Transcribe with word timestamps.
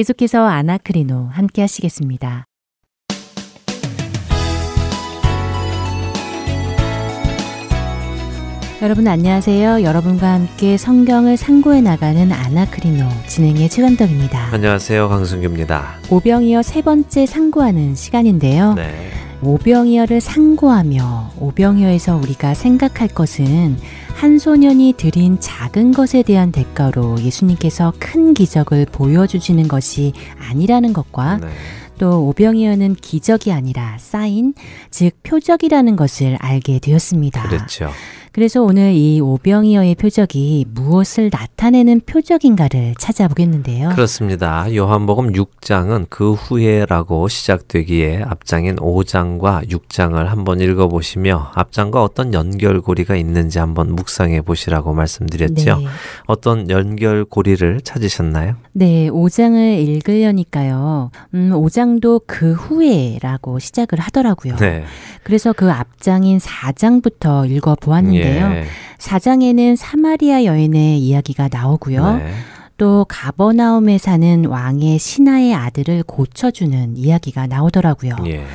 계속해서 0.00 0.46
아나크리노 0.46 1.28
함께 1.30 1.60
하시겠습니다. 1.60 2.46
여러분 8.80 9.06
안녕하세요. 9.06 9.82
여러분과 9.82 10.32
함께 10.32 10.78
성경을 10.78 11.36
상고해 11.36 11.82
나가는 11.82 12.32
아나크리노 12.32 13.06
진행의 13.26 13.68
최강덕입니다. 13.68 14.54
안녕하세요. 14.54 15.06
강승규입니다. 15.10 15.96
오병이어 16.08 16.62
세 16.62 16.80
번째 16.80 17.26
상고하는 17.26 17.94
시간인데요. 17.94 18.72
네. 18.72 19.10
오병이어를 19.42 20.22
상고하며 20.22 21.32
오병이어에서 21.38 22.16
우리가 22.16 22.54
생각할 22.54 23.08
것은 23.08 23.76
한 24.20 24.38
소년이 24.38 24.96
드린 24.98 25.40
작은 25.40 25.92
것에 25.92 26.22
대한 26.22 26.52
대가로 26.52 27.18
예수님께서 27.22 27.94
큰 27.98 28.34
기적을 28.34 28.84
보여주시는 28.92 29.66
것이 29.66 30.12
아니라는 30.38 30.92
것과 30.92 31.38
네. 31.38 31.48
또 31.96 32.28
오병이어는 32.28 32.96
기적이 32.96 33.50
아니라 33.50 33.96
사인, 33.98 34.52
즉 34.90 35.12
표적이라는 35.22 35.96
것을 35.96 36.36
알게 36.38 36.80
되었습니다. 36.80 37.48
그렇죠. 37.48 37.88
그래서 38.32 38.62
오늘 38.62 38.92
이 38.92 39.20
오병이어의 39.20 39.96
표적이 39.96 40.66
무엇을 40.72 41.30
나타내는 41.32 42.02
표적인가를 42.06 42.94
찾아보겠는데요. 42.96 43.88
그렇습니다. 43.90 44.72
요한복음 44.72 45.32
6장은 45.32 46.06
그 46.08 46.34
후에라고 46.34 47.26
시작되기에 47.26 48.22
앞장인 48.24 48.76
5장과 48.76 49.68
6장을 49.68 50.14
한번 50.24 50.60
읽어보시며 50.60 51.50
앞장과 51.54 52.02
어떤 52.04 52.32
연결고리가 52.32 53.16
있는지 53.16 53.58
한번 53.58 53.96
묵상해 53.96 54.42
보시라고 54.42 54.94
말씀드렸죠. 54.94 55.78
네. 55.78 55.86
어떤 56.26 56.70
연결고리를 56.70 57.80
찾으셨나요? 57.82 58.54
네, 58.72 59.08
5장을 59.10 59.56
읽으려니까요. 59.56 61.10
음, 61.34 61.50
5장도 61.52 62.22
그 62.26 62.52
후에라고 62.52 63.58
시작을 63.58 63.98
하더라고요. 63.98 64.56
네. 64.56 64.84
그래서 65.24 65.52
그 65.52 65.70
앞장인 65.70 66.38
4장부터 66.38 67.50
읽어보았는데 67.50 68.19
요. 68.22 68.52
예. 68.54 68.64
4장에는 68.98 69.76
사마리아 69.76 70.44
여인의 70.44 70.98
이야기가 70.98 71.48
나오고요. 71.50 72.16
네. 72.18 72.32
또 72.76 73.04
가버나움에 73.08 73.98
사는 73.98 74.44
왕의 74.46 74.98
신하의 74.98 75.54
아들을 75.54 76.02
고쳐주는 76.04 76.96
이야기가 76.96 77.46
나오더라고요. 77.46 78.16
예. 78.26 78.46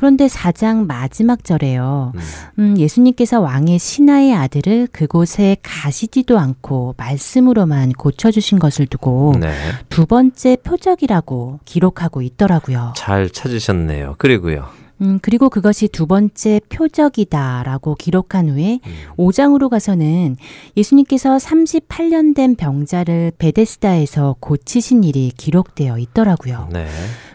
그런데 0.00 0.28
4장 0.28 0.86
마지막 0.86 1.44
절에요. 1.44 2.12
음. 2.14 2.20
음, 2.58 2.78
예수님께서 2.78 3.38
왕의 3.40 3.78
신하의 3.78 4.34
아들을 4.34 4.88
그곳에 4.92 5.58
가시지도 5.62 6.38
않고 6.38 6.94
말씀으로만 6.96 7.92
고쳐주신 7.92 8.58
것을 8.58 8.86
두고 8.86 9.34
네. 9.38 9.52
두 9.90 10.06
번째 10.06 10.56
표적이라고 10.64 11.60
기록하고 11.66 12.22
있더라고요. 12.22 12.94
잘 12.96 13.28
찾으셨네요. 13.28 14.14
그리고요. 14.16 14.68
음, 15.00 15.18
그리고 15.22 15.48
그것이 15.48 15.88
두 15.88 16.06
번째 16.06 16.60
표적이다라고 16.68 17.94
기록한 17.94 18.48
후에 18.50 18.80
음. 18.84 18.92
5장으로 19.16 19.68
가서는 19.68 20.36
예수님께서 20.76 21.36
38년 21.36 22.34
된 22.34 22.54
병자를 22.54 23.32
베데스다에서 23.38 24.36
고치신 24.40 25.04
일이 25.04 25.32
기록되어 25.36 25.98
있더라고요. 25.98 26.68
네. 26.72 26.86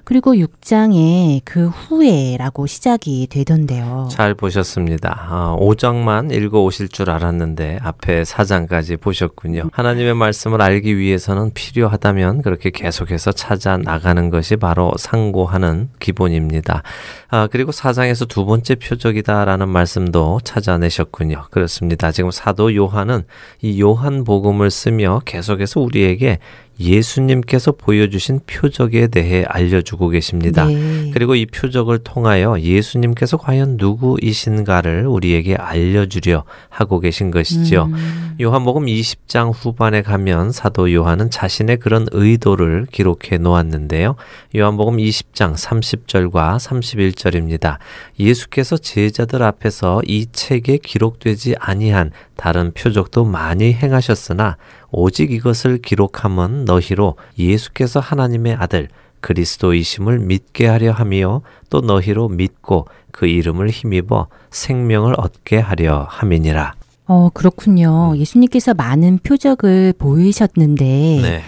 그리고 0.06 0.34
6장에 0.36 1.42
그 1.44 1.68
후에라고 1.68 2.68
시작이 2.68 3.28
되던데요. 3.30 4.08
잘 4.12 4.36
보셨습니다. 4.36 5.28
아, 5.30 5.58
5장만 5.60 6.32
읽어 6.32 6.62
오실 6.62 6.90
줄 6.90 7.10
알았는데 7.10 7.80
앞에 7.82 8.22
4장까지 8.22 9.02
보셨군요. 9.02 9.70
하나님의 9.74 10.14
말씀을 10.14 10.62
알기 10.62 10.98
위해서는 10.98 11.52
필요하다면 11.54 12.44
그렇게 12.44 12.70
계속해서 12.70 13.32
찾아 13.32 13.78
나가는 13.78 14.30
것이 14.30 14.56
바로 14.56 14.94
상고하는 14.98 15.90
기본입니다. 16.00 16.84
아, 17.30 17.48
그리고 17.52 17.72
4장에서 17.72 18.28
두 18.28 18.46
번째 18.46 18.76
표적이다라는 18.76 19.68
말씀도 19.68 20.40
찾아내셨군요. 20.44 21.46
그렇습니다. 21.50 22.12
지금 22.12 22.30
사도 22.30 22.76
요한은 22.76 23.24
이 23.62 23.82
요한 23.82 24.24
복음을 24.24 24.70
쓰며 24.70 25.22
계속해서 25.26 25.80
우리에게 25.82 26.40
예수님께서 26.80 27.72
보여주신 27.72 28.42
표적에 28.46 29.08
대해 29.08 29.44
알려주고 29.48 30.10
계십니다. 30.10 30.66
네. 30.66 31.12
그리고 31.14 31.36
이 31.36 31.46
표적을 31.46 32.00
통하여 32.00 32.60
예수님께서 32.60 33.38
과연 33.38 33.78
누구이신가를 33.78 35.08
우리에게 35.08 35.56
알려주려 35.56 36.44
하고 36.70 37.00
계신 37.00 37.32
것이죠. 37.32 37.90
음. 37.92 38.36
요한복음 38.42 38.86
20장 38.86 39.54
후반에 39.54 40.02
가면 40.02 40.52
사도 40.52 40.92
요한은 40.92 41.30
자신의 41.30 41.78
그런 41.78 42.06
의도를 42.12 42.86
기록해 42.92 43.38
놓았는데요. 43.40 44.16
요한복음 44.56 44.98
20장 44.98 45.56
30절과 45.56 46.58
31절입니다. 46.58 47.78
예수께서 48.20 48.78
제자들 48.78 49.42
앞에서 49.42 50.02
이 50.06 50.28
책에 50.34 50.78
기록되지 50.78 51.56
아니한 51.60 52.12
다른 52.36 52.72
표적도 52.74 53.26
많이 53.26 53.74
행하셨으나 53.74 54.58
오직 54.92 55.32
이것을 55.32 55.80
기록함은 55.80 56.66
너희로 56.66 57.16
예수께서 57.38 58.00
하나님의 58.00 58.56
아들 58.60 58.88
그리스도이심을 59.22 60.20
믿게 60.20 60.68
하려 60.68 60.92
함이요 60.92 61.42
또 61.70 61.82
너희로 61.82 62.30
믿고 62.30 62.88
그 63.12 63.26
이름을 63.26 63.70
힘입어 63.70 64.28
생명을 64.52 65.16
얻게 65.18 65.58
하려 65.58 66.06
함이니라. 66.10 66.74
어, 67.08 67.30
그렇군요. 67.34 68.12
음. 68.14 68.18
예수님께서 68.18 68.74
많은 68.74 69.20
표적을 69.24 69.94
보이셨는데 69.98 70.86
네. 70.86 71.42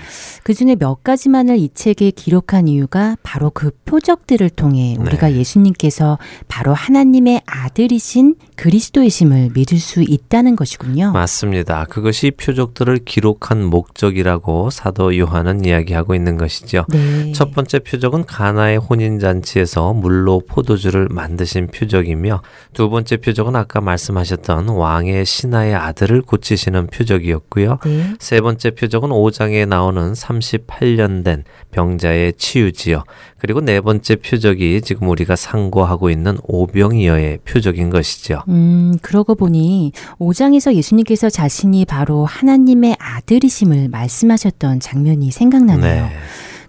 그 0.47 0.53
중에 0.53 0.75
몇 0.75 1.03
가지만을 1.03 1.57
이 1.57 1.67
책에 1.73 2.09
기록한 2.09 2.69
이유가 2.69 3.17
바로 3.21 3.49
그 3.49 3.71
표적들을 3.83 4.49
통해 4.51 4.95
우리가 4.97 5.27
네. 5.27 5.39
예수님께서 5.39 6.17
바로 6.47 6.73
하나님의 6.73 7.41
아들이신 7.45 8.35
그리스도의심을 8.55 9.49
믿을 9.53 9.77
수 9.77 10.01
있다는 10.01 10.55
것이군요. 10.55 11.11
맞습니다. 11.11 11.83
그것이 11.89 12.31
표적들을 12.31 12.99
기록한 13.03 13.65
목적이라고 13.65 14.69
사도 14.69 15.17
요한은 15.17 15.65
이야기하고 15.65 16.15
있는 16.15 16.37
것이죠. 16.37 16.85
네. 16.87 17.33
첫 17.33 17.51
번째 17.51 17.79
표적은 17.79 18.25
가나의 18.25 18.77
혼인 18.77 19.19
잔치에서 19.19 19.91
물로 19.91 20.41
포도주를 20.47 21.09
만드신 21.11 21.67
표적이며 21.67 22.41
두 22.71 22.89
번째 22.89 23.17
표적은 23.17 23.57
아까 23.57 23.81
말씀하셨던 23.81 24.69
왕의 24.69 25.25
신하의 25.25 25.75
아들을 25.75 26.21
고치시는 26.21 26.87
표적이었고요. 26.87 27.79
네. 27.83 28.13
세 28.19 28.39
번째 28.39 28.71
표적은 28.71 29.09
5장에 29.09 29.67
나오는 29.67 30.15
38년 30.39 31.23
된 31.23 31.43
병자의 31.71 32.33
치유지요. 32.33 33.03
그리고 33.37 33.61
네 33.61 33.81
번째 33.81 34.15
표적이 34.15 34.81
지금 34.81 35.09
우리가 35.09 35.35
상고하고 35.35 36.09
있는 36.09 36.37
오병이어의 36.43 37.39
표적인 37.45 37.89
것이죠. 37.89 38.43
음, 38.47 38.97
그러고 39.01 39.35
보니 39.35 39.91
5장에서 40.19 40.73
예수님께서 40.73 41.29
자신이 41.29 41.85
바로 41.85 42.25
하나님의 42.25 42.95
아들이심을 42.99 43.89
말씀하셨던 43.89 44.79
장면이 44.79 45.31
생각나네요. 45.31 46.05
네. 46.05 46.11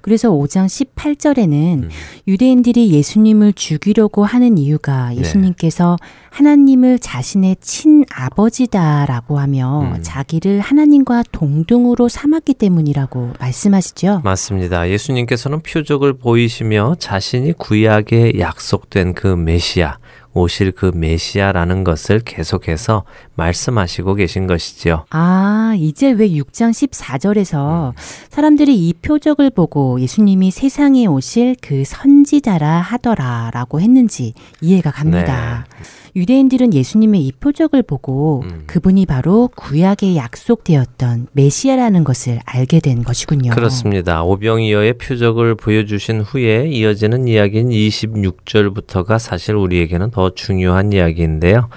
그래서 0.00 0.30
5장 0.30 0.66
18절에는 0.66 1.52
음. 1.84 1.88
유대인들이 2.26 2.90
예수님을 2.92 3.52
죽이려고 3.52 4.24
하는 4.24 4.58
이유가 4.58 5.10
네. 5.10 5.16
예수님께서 5.16 5.96
네. 6.00 6.08
하나님을 6.30 6.98
자신의 6.98 7.56
친아버지다라고 7.60 9.38
하며 9.38 9.92
음. 9.96 10.02
자기를 10.02 10.60
하나님과 10.60 11.24
동등으로 11.32 12.08
삼았기 12.08 12.54
때문이라고 12.54 13.32
말씀하시죠. 13.40 14.22
맞습니다. 14.24 14.88
예수님께서는 14.88 15.60
표적을 15.60 16.14
보이시며 16.14 16.96
자신이 16.98 17.52
구약에 17.54 18.34
약속된 18.38 19.14
그 19.14 19.26
메시아 19.26 19.98
오실 20.38 20.72
그 20.72 20.90
메시아라는 20.94 21.84
것을 21.84 22.20
계속해서 22.20 23.04
말씀하시고 23.34 24.14
계신 24.14 24.46
것이지요. 24.46 25.04
아, 25.10 25.74
이제 25.76 26.10
왜 26.10 26.28
6장 26.30 26.70
14절에서 26.70 27.90
음. 27.90 27.92
사람들이 28.30 28.74
이 28.76 28.92
표적을 28.94 29.50
보고 29.50 30.00
예수님이 30.00 30.50
세상에 30.50 31.06
오실 31.06 31.56
그 31.60 31.84
선지자라 31.84 32.80
하더라라고 32.80 33.80
했는지 33.80 34.34
이해가 34.60 34.90
갑니다. 34.90 35.66
네. 35.70 35.78
유대인들은 36.18 36.74
예수님의 36.74 37.24
이 37.24 37.32
표적을 37.32 37.84
보고 37.84 38.42
음. 38.44 38.64
그분이 38.66 39.06
바로 39.06 39.48
구약에 39.54 40.16
약속되었던 40.16 41.28
메시아라는 41.32 42.02
것을 42.02 42.40
알게 42.44 42.80
된 42.80 43.04
것이군요. 43.04 43.52
그렇습니다. 43.52 44.24
오병이어의 44.24 44.94
표적을 44.94 45.54
보여주신 45.54 46.22
후에 46.22 46.66
이어지는 46.68 47.28
이야기인 47.28 47.68
26절부터가 47.68 49.20
사실 49.20 49.54
우리에게는 49.54 50.10
더 50.10 50.30
중요한 50.30 50.92
이야기인데요. 50.92 51.68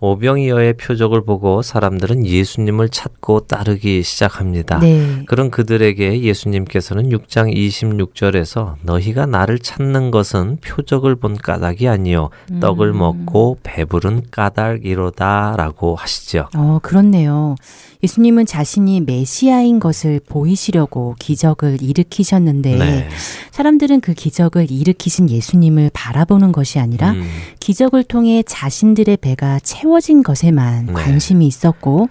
오병이어의 0.00 0.74
표적을 0.74 1.24
보고 1.24 1.62
사람들은 1.62 2.26
예수님을 2.26 2.88
찾고 2.88 3.40
따르기 3.40 4.02
시작합니다. 4.02 4.78
네. 4.78 5.22
그런 5.26 5.50
그들에게 5.50 6.22
예수님께서는 6.22 7.10
6장 7.10 7.54
26절에서 7.54 8.76
너희가 8.82 9.26
나를 9.26 9.58
찾는 9.58 10.10
것은 10.10 10.58
표적을 10.64 11.16
본 11.16 11.36
까닭이 11.36 11.86
아니요 11.88 12.30
음. 12.50 12.60
떡을 12.60 12.92
먹고 12.92 13.58
배부른 13.62 14.24
까닭이로다라고 14.30 15.94
하시죠. 15.94 16.48
어, 16.56 16.78
그렇네요. 16.82 17.56
예수님은 18.02 18.46
자신이 18.46 19.02
메시아인 19.02 19.78
것을 19.78 20.20
보이시려고 20.26 21.14
기적을 21.18 21.82
일으키셨는데 21.82 22.76
네. 22.76 23.08
사람들은 23.50 24.00
그 24.00 24.14
기적을 24.14 24.70
일으키신 24.70 25.30
예수님을 25.30 25.90
바라보는 25.92 26.52
것이 26.52 26.78
아니라 26.78 27.12
음. 27.12 27.22
기적을 27.60 28.04
통해 28.04 28.42
자신들의 28.46 29.18
배가 29.18 29.60
채워진 29.60 30.22
것에만 30.22 30.86
네. 30.86 30.92
관심이 30.92 31.46
있었고 31.46 32.08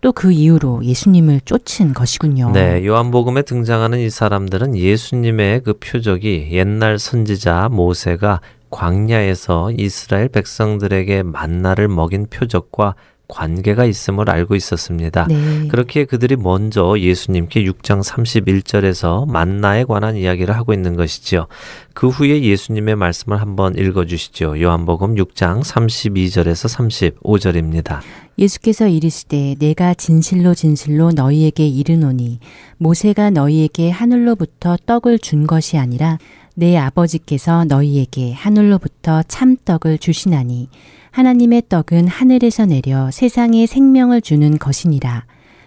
또 0.00 0.12
그 0.22 0.30
이후로 0.30 0.84
예수님을 0.84 1.40
쫓은 1.44 1.94
것이군요. 1.94 2.52
네, 2.52 2.86
요한복음에 2.86 3.42
등장하는 3.42 3.98
이 3.98 4.10
사람들은 4.10 4.76
예수님의 4.76 5.62
그 5.64 5.74
표적이 5.74 6.50
옛날 6.52 6.98
선지자 6.98 7.70
모세가 7.70 8.40
광야에서 8.70 9.72
이스라엘 9.72 10.28
백성들에게 10.28 11.24
만나를 11.24 11.88
먹인 11.88 12.26
표적과 12.26 12.94
관계가 13.32 13.86
있음을 13.86 14.28
알고 14.28 14.54
있었습니다. 14.54 15.26
네. 15.28 15.68
그렇게 15.68 16.04
그들이 16.04 16.36
먼저 16.36 16.94
예수님께 16.98 17.64
6장 17.64 18.04
31절에서 18.04 19.26
만나에 19.26 19.84
관한 19.84 20.16
이야기를 20.16 20.54
하고 20.54 20.74
있는 20.74 20.96
것이지요. 20.96 21.46
그 21.94 22.08
후에 22.08 22.42
예수님의 22.42 22.96
말씀을 22.96 23.40
한번 23.40 23.76
읽어 23.76 24.04
주시죠. 24.04 24.60
요한복음 24.60 25.14
6장 25.14 25.62
32절에서 25.62 27.16
35절입니다. 27.22 28.00
예수께서 28.38 28.86
이르시되 28.86 29.56
내가 29.58 29.94
진실로 29.94 30.54
진실로 30.54 31.12
너희에게 31.12 31.66
이르노니 31.66 32.38
모세가 32.78 33.30
너희에게 33.30 33.90
하늘로부터 33.90 34.76
떡을 34.86 35.18
준 35.18 35.46
것이 35.46 35.78
아니라 35.78 36.18
내 36.54 36.76
아버지께서 36.76 37.64
너희에게 37.64 38.32
하늘로부터 38.32 39.22
참떡을 39.22 39.98
주시나니 39.98 40.68
하나님의 41.12 41.64
떡은 41.68 42.08
하늘에서 42.08 42.64
내려 42.64 43.10
세상에 43.10 43.66
생명을 43.66 44.22
주는 44.22 44.58
것이니라. 44.58 45.26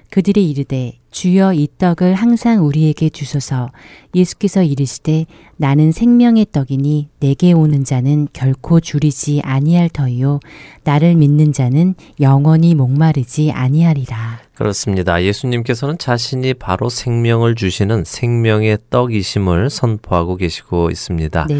그들이 0.10 0.50
이르되 0.50 0.98
주여 1.16 1.54
이 1.54 1.70
떡을 1.78 2.14
항상 2.14 2.66
우리에게 2.66 3.08
주소서 3.08 3.70
예수께서 4.14 4.64
이르시되 4.64 5.26
나는 5.56 5.94
생명의 5.94 6.46
떡이니 6.52 7.08
내게 7.22 7.54
오는 7.54 7.86
자는 7.86 8.28
결코 8.34 8.82
줄이지 8.82 9.40
아니할 9.46 9.88
터이요 9.88 10.42
나를 10.84 11.16
믿는 11.16 11.54
자는 11.54 11.96
영원히 12.20 12.76
목마르지 12.76 13.54
아니하리라. 13.54 14.42
그렇습니다. 14.56 15.22
예수님께서는 15.24 15.98
자신이 15.98 16.54
바로 16.54 16.90
생명을 16.90 17.56
주시는 17.56 18.04
생명의 18.06 18.78
떡이심을 18.90 19.70
선포하고 19.70 20.36
계시고 20.36 20.90
있습니다. 20.90 21.48
네. 21.50 21.56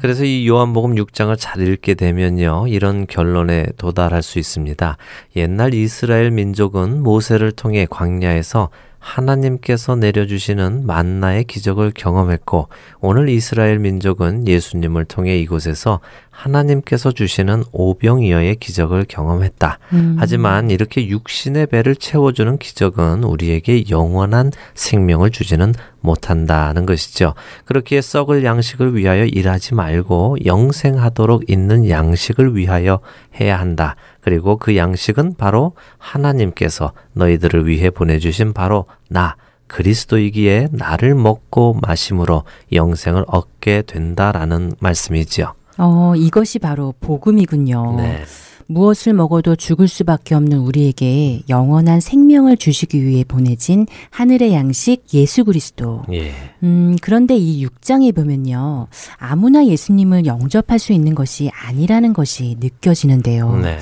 그래서 0.00 0.24
이 0.24 0.48
요한복음 0.48 0.94
6장을 0.94 1.34
잘 1.38 1.66
읽게 1.66 1.94
되면요. 1.94 2.66
이런 2.68 3.06
결론에 3.06 3.66
도달할 3.76 4.22
수 4.22 4.38
있습니다. 4.38 4.96
옛날 5.36 5.74
이스라엘 5.74 6.30
민족은 6.30 7.02
모세를 7.02 7.52
통해 7.52 7.86
광야에서 7.88 8.70
하나님께서 9.06 9.94
내려주시는 9.94 10.84
만나의 10.84 11.44
기적을 11.44 11.92
경험했고 11.94 12.68
오늘 13.00 13.28
이스라엘 13.28 13.78
민족은 13.78 14.48
예수님을 14.48 15.04
통해 15.04 15.38
이곳에서 15.38 16.00
하나님께서 16.30 17.12
주시는 17.12 17.62
오병이어의 17.72 18.56
기적을 18.56 19.06
경험했다. 19.08 19.78
음. 19.92 20.16
하지만 20.18 20.70
이렇게 20.70 21.08
육신의 21.08 21.68
배를 21.68 21.94
채워주는 21.94 22.58
기적은 22.58 23.22
우리에게 23.22 23.84
영원한 23.88 24.50
생명을 24.74 25.30
주지는 25.30 25.72
못한다는 26.00 26.84
것이죠. 26.84 27.34
그렇기에 27.64 28.00
썩을 28.00 28.44
양식을 28.44 28.96
위하여 28.96 29.24
일하지 29.24 29.74
말고 29.74 30.38
영생하도록 30.44 31.48
있는 31.48 31.88
양식을 31.88 32.56
위하여 32.56 33.00
해야 33.40 33.58
한다. 33.58 33.96
그리고 34.26 34.56
그 34.56 34.74
양식은 34.74 35.36
바로 35.38 35.74
하나님께서 35.98 36.90
너희들을 37.12 37.68
위해 37.68 37.90
보내주신 37.90 38.54
바로 38.54 38.86
나, 39.08 39.36
그리스도이기에 39.68 40.70
나를 40.72 41.14
먹고 41.14 41.78
마심으로 41.80 42.42
영생을 42.72 43.24
얻게 43.28 43.82
된다라는 43.82 44.74
말씀이지요. 44.80 45.54
어, 45.78 46.14
이것이 46.16 46.58
바로 46.58 46.92
복음이군요. 46.98 47.98
네. 47.98 48.24
무엇을 48.68 49.12
먹어도 49.12 49.54
죽을 49.54 49.86
수밖에 49.86 50.34
없는 50.34 50.58
우리에게 50.58 51.42
영원한 51.48 52.00
생명을 52.00 52.56
주시기 52.56 53.04
위해 53.04 53.22
보내진 53.22 53.86
하늘의 54.10 54.52
양식 54.52 55.04
예수 55.14 55.44
그리스도. 55.44 56.02
예. 56.12 56.32
음, 56.62 56.96
그런데 57.00 57.36
이 57.36 57.64
6장에 57.64 58.14
보면요. 58.14 58.88
아무나 59.18 59.64
예수님을 59.64 60.26
영접할 60.26 60.78
수 60.78 60.92
있는 60.92 61.14
것이 61.14 61.50
아니라는 61.54 62.12
것이 62.12 62.56
느껴지는데요. 62.58 63.56
네. 63.58 63.78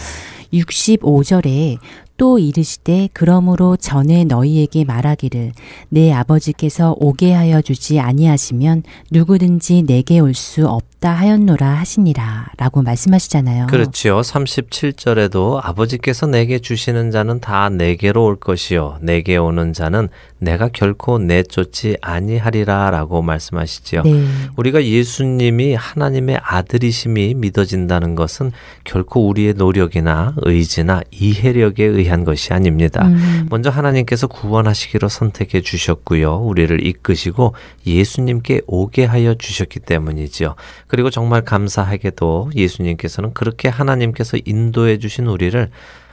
65절에 0.54 1.78
또 2.16 2.38
이르시되 2.38 3.08
그러므로 3.12 3.76
전에 3.76 4.24
너희에게 4.24 4.84
말하기를 4.84 5.52
내 5.88 6.12
아버지께서 6.12 6.94
오게 6.98 7.32
하여 7.32 7.60
주지 7.60 7.98
아니하시면 7.98 8.84
누구든지 9.10 9.82
내게 9.82 10.20
올 10.20 10.34
수 10.34 10.66
없다 10.68 10.93
하였노라 11.10 11.66
하시니라 11.66 12.48
라고 12.56 12.82
말씀하시잖아요. 12.82 13.66
그렇지요. 13.66 14.20
37절에도 14.20 15.60
아버지께서 15.62 16.26
내게 16.26 16.58
주시는 16.58 17.10
자는 17.10 17.40
다 17.40 17.68
내게로 17.68 18.24
올 18.24 18.36
것이요 18.36 18.98
내게 19.00 19.36
오는 19.36 19.72
자는 19.72 20.08
내가 20.38 20.68
결코 20.68 21.18
내쫓지 21.18 21.96
아니하리라 22.00 22.90
라고 22.90 23.22
말씀하시지요. 23.22 24.02
네. 24.02 24.24
우리가 24.56 24.84
예수님이 24.84 25.74
하나님의 25.74 26.38
아들이심이 26.42 27.34
믿어진다는 27.34 28.14
것은 28.14 28.52
결코 28.84 29.26
우리의 29.28 29.54
노력이나 29.54 30.34
의지나 30.36 31.02
이해력에 31.10 31.84
의한 31.84 32.24
것이 32.24 32.52
아닙니다. 32.52 33.06
음. 33.06 33.46
먼저 33.50 33.70
하나님께서 33.70 34.26
구원하시기로 34.26 35.08
선택해 35.08 35.60
주셨고요. 35.62 36.36
우리를 36.36 36.86
이끄시고 36.86 37.54
예수님께 37.86 38.62
오게 38.66 39.04
하여 39.04 39.34
주셨기 39.34 39.80
때문이지요. 39.80 40.54
그리고 40.94 41.10
정말 41.10 41.42
감사하게도 41.42 42.52
예수님께서는 42.54 43.34
그렇게 43.34 43.68
하나님께서 43.68 44.36
인도해 44.44 45.00
주신 45.00 45.26
우리를 45.26 45.68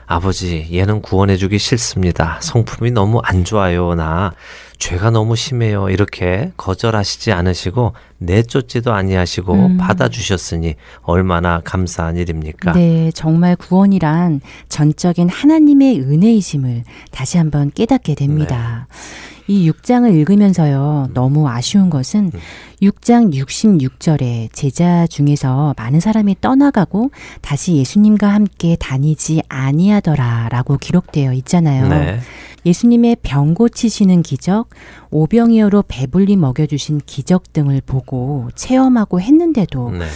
아버지, 0.06 0.68
얘는 0.72 1.02
구원해 1.02 1.36
주기 1.36 1.56
싫습니다. 1.56 2.40
성품이 2.42 2.90
너무 2.90 3.20
안 3.22 3.44
좋아요. 3.44 3.94
나 3.94 4.32
죄가 4.78 5.10
너무 5.10 5.36
심해요. 5.36 5.88
이렇게 5.88 6.50
거절하시지 6.56 7.30
않으시고 7.30 7.92
내쫓지도 8.18 8.92
아니하시고 8.92 9.54
음. 9.54 9.76
받아 9.76 10.08
주셨으니 10.08 10.74
얼마나 11.02 11.60
감사한 11.60 12.16
일입니까? 12.16 12.72
네, 12.72 13.12
정말 13.14 13.54
구원이란 13.54 14.40
전적인 14.68 15.28
하나님의 15.28 16.00
은혜이심을 16.00 16.82
다시 17.12 17.38
한번 17.38 17.70
깨닫게 17.70 18.16
됩니다. 18.16 18.88
네. 18.90 19.31
이 19.52 19.70
6장을 19.70 20.10
읽으면서요, 20.14 21.10
너무 21.12 21.46
아쉬운 21.46 21.90
것은 21.90 22.30
음. 22.32 22.40
6장 22.80 23.34
66절에 23.34 24.48
제자 24.52 25.06
중에서 25.06 25.74
많은 25.76 26.00
사람이 26.00 26.36
떠나가고 26.40 27.10
다시 27.42 27.76
예수님과 27.76 28.28
함께 28.28 28.76
다니지 28.80 29.42
아니하더라라고 29.48 30.78
기록되어 30.78 31.34
있잖아요. 31.34 31.88
네. 31.88 32.20
예수님의 32.64 33.18
병 33.22 33.52
고치시는 33.52 34.22
기적, 34.22 34.70
오병이어로 35.10 35.84
배불리 35.86 36.36
먹여주신 36.36 37.02
기적 37.04 37.52
등을 37.52 37.82
보고 37.84 38.48
체험하고 38.54 39.20
했는데도 39.20 39.90
네. 39.90 40.06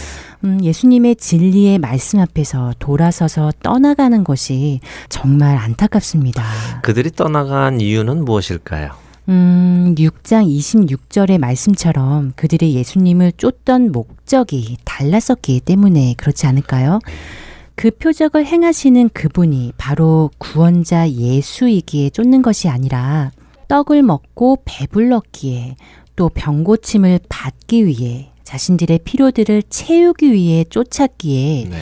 음, 0.45 0.63
예수님의 0.63 1.17
진리의 1.17 1.77
말씀 1.77 2.19
앞에서 2.19 2.73
돌아서서 2.79 3.51
떠나가는 3.61 4.23
것이 4.23 4.79
정말 5.09 5.57
안타깝습니다. 5.57 6.43
그들이 6.81 7.11
떠나간 7.11 7.81
이유는 7.81 8.25
무엇일까요? 8.25 9.06
음, 9.29 9.93
6장 9.97 10.47
26절의 10.47 11.37
말씀처럼 11.37 12.33
그들이 12.35 12.75
예수님을 12.75 13.33
쫓던 13.33 13.91
목적이 13.91 14.77
달랐었기 14.85 15.61
때문에 15.61 16.13
그렇지 16.17 16.47
않을까요? 16.47 16.99
그 17.75 17.91
표적을 17.91 18.45
행하시는 18.45 19.09
그분이 19.09 19.73
바로 19.77 20.31
구원자 20.37 21.09
예수이기에 21.09 22.09
쫓는 22.09 22.41
것이 22.41 22.69
아니라 22.69 23.31
떡을 23.67 24.01
먹고 24.01 24.59
배불렀기에 24.65 25.75
또 26.15 26.29
병고침을 26.29 27.19
받기 27.29 27.85
위해 27.85 28.31
자신들의 28.43 28.99
필요들을 29.03 29.63
채우기 29.69 30.31
위해 30.31 30.63
쫓았기에 30.63 31.67
네. 31.69 31.77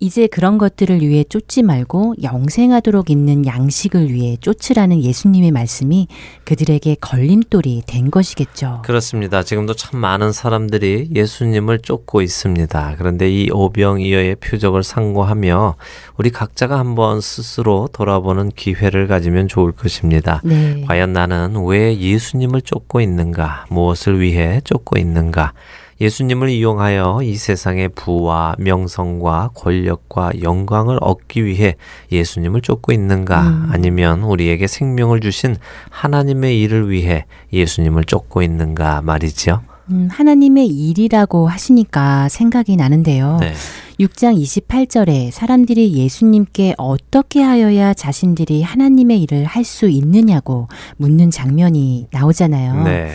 이제 0.00 0.26
그런 0.26 0.58
것들을 0.58 1.00
위해 1.00 1.24
쫓지 1.24 1.62
말고 1.62 2.16
영생하도록 2.22 3.10
있는 3.10 3.46
양식을 3.46 4.12
위해 4.12 4.36
쫓으라는 4.40 5.02
예수님의 5.02 5.50
말씀이 5.50 6.08
그들에게 6.44 6.96
걸림돌이 7.00 7.82
된 7.86 8.10
것이겠죠. 8.10 8.82
그렇습니다. 8.84 9.42
지금도 9.42 9.74
참 9.74 10.00
많은 10.00 10.32
사람들이 10.32 11.10
예수님을 11.14 11.80
쫓고 11.80 12.22
있습니다. 12.22 12.96
그런데 12.98 13.30
이 13.30 13.50
오병이어의 13.50 14.36
표적을 14.36 14.82
상고하며 14.82 15.76
우리 16.16 16.30
각자가 16.30 16.78
한번 16.78 17.20
스스로 17.20 17.88
돌아보는 17.92 18.50
기회를 18.50 19.06
가지면 19.06 19.48
좋을 19.48 19.72
것입니다. 19.72 20.40
네. 20.44 20.84
과연 20.86 21.12
나는 21.12 21.64
왜 21.66 21.98
예수님을 21.98 22.62
쫓고 22.62 23.00
있는가? 23.00 23.66
무엇을 23.70 24.20
위해 24.20 24.60
쫓고 24.64 24.98
있는가? 24.98 25.52
예수님을 26.00 26.48
이용하여 26.48 27.20
이 27.22 27.36
세상의 27.36 27.90
부와 27.90 28.56
명성과 28.58 29.50
권력과 29.54 30.32
영광을 30.42 30.98
얻기 31.00 31.44
위해 31.44 31.76
예수님을 32.10 32.60
쫓고 32.62 32.92
있는가? 32.92 33.42
음. 33.42 33.68
아니면 33.70 34.22
우리에게 34.22 34.66
생명을 34.66 35.20
주신 35.20 35.56
하나님의 35.90 36.60
일을 36.60 36.90
위해 36.90 37.26
예수님을 37.52 38.04
쫓고 38.04 38.42
있는가 38.42 39.02
말이지요? 39.02 39.62
음, 39.90 40.08
하나님의 40.10 40.66
일이라고 40.66 41.46
하시니까 41.46 42.28
생각이 42.30 42.74
나는데요. 42.76 43.36
네. 43.40 43.52
6장 44.00 44.36
28절에 44.42 45.30
사람들이 45.30 45.92
예수님께 45.94 46.74
어떻게 46.78 47.42
하여야 47.42 47.94
자신들이 47.94 48.62
하나님의 48.62 49.22
일을 49.22 49.44
할 49.44 49.64
수 49.64 49.88
있느냐고 49.88 50.68
묻는 50.96 51.30
장면이 51.30 52.08
나오잖아요. 52.10 52.82
네. 52.84 53.12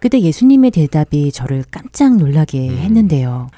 그때 0.00 0.20
예수님의 0.20 0.70
대답이 0.70 1.32
저를 1.32 1.64
깜짝 1.70 2.16
놀라게 2.16 2.68
음. 2.68 2.78
했는데요. 2.78 3.48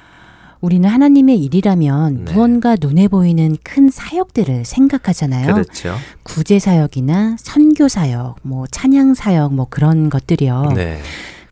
우리는 0.61 0.87
하나님의 0.87 1.39
일이라면 1.39 2.25
네. 2.25 2.33
무언가 2.33 2.75
눈에 2.79 3.07
보이는 3.07 3.57
큰 3.63 3.89
사역들을 3.89 4.63
생각하잖아요. 4.63 5.53
그렇죠. 5.53 5.95
구제 6.21 6.59
사역이나 6.59 7.35
선교 7.39 7.87
사역, 7.87 8.35
뭐 8.43 8.67
찬양 8.67 9.15
사역, 9.15 9.55
뭐 9.55 9.65
그런 9.69 10.09
것들이요. 10.09 10.73
네. 10.75 10.99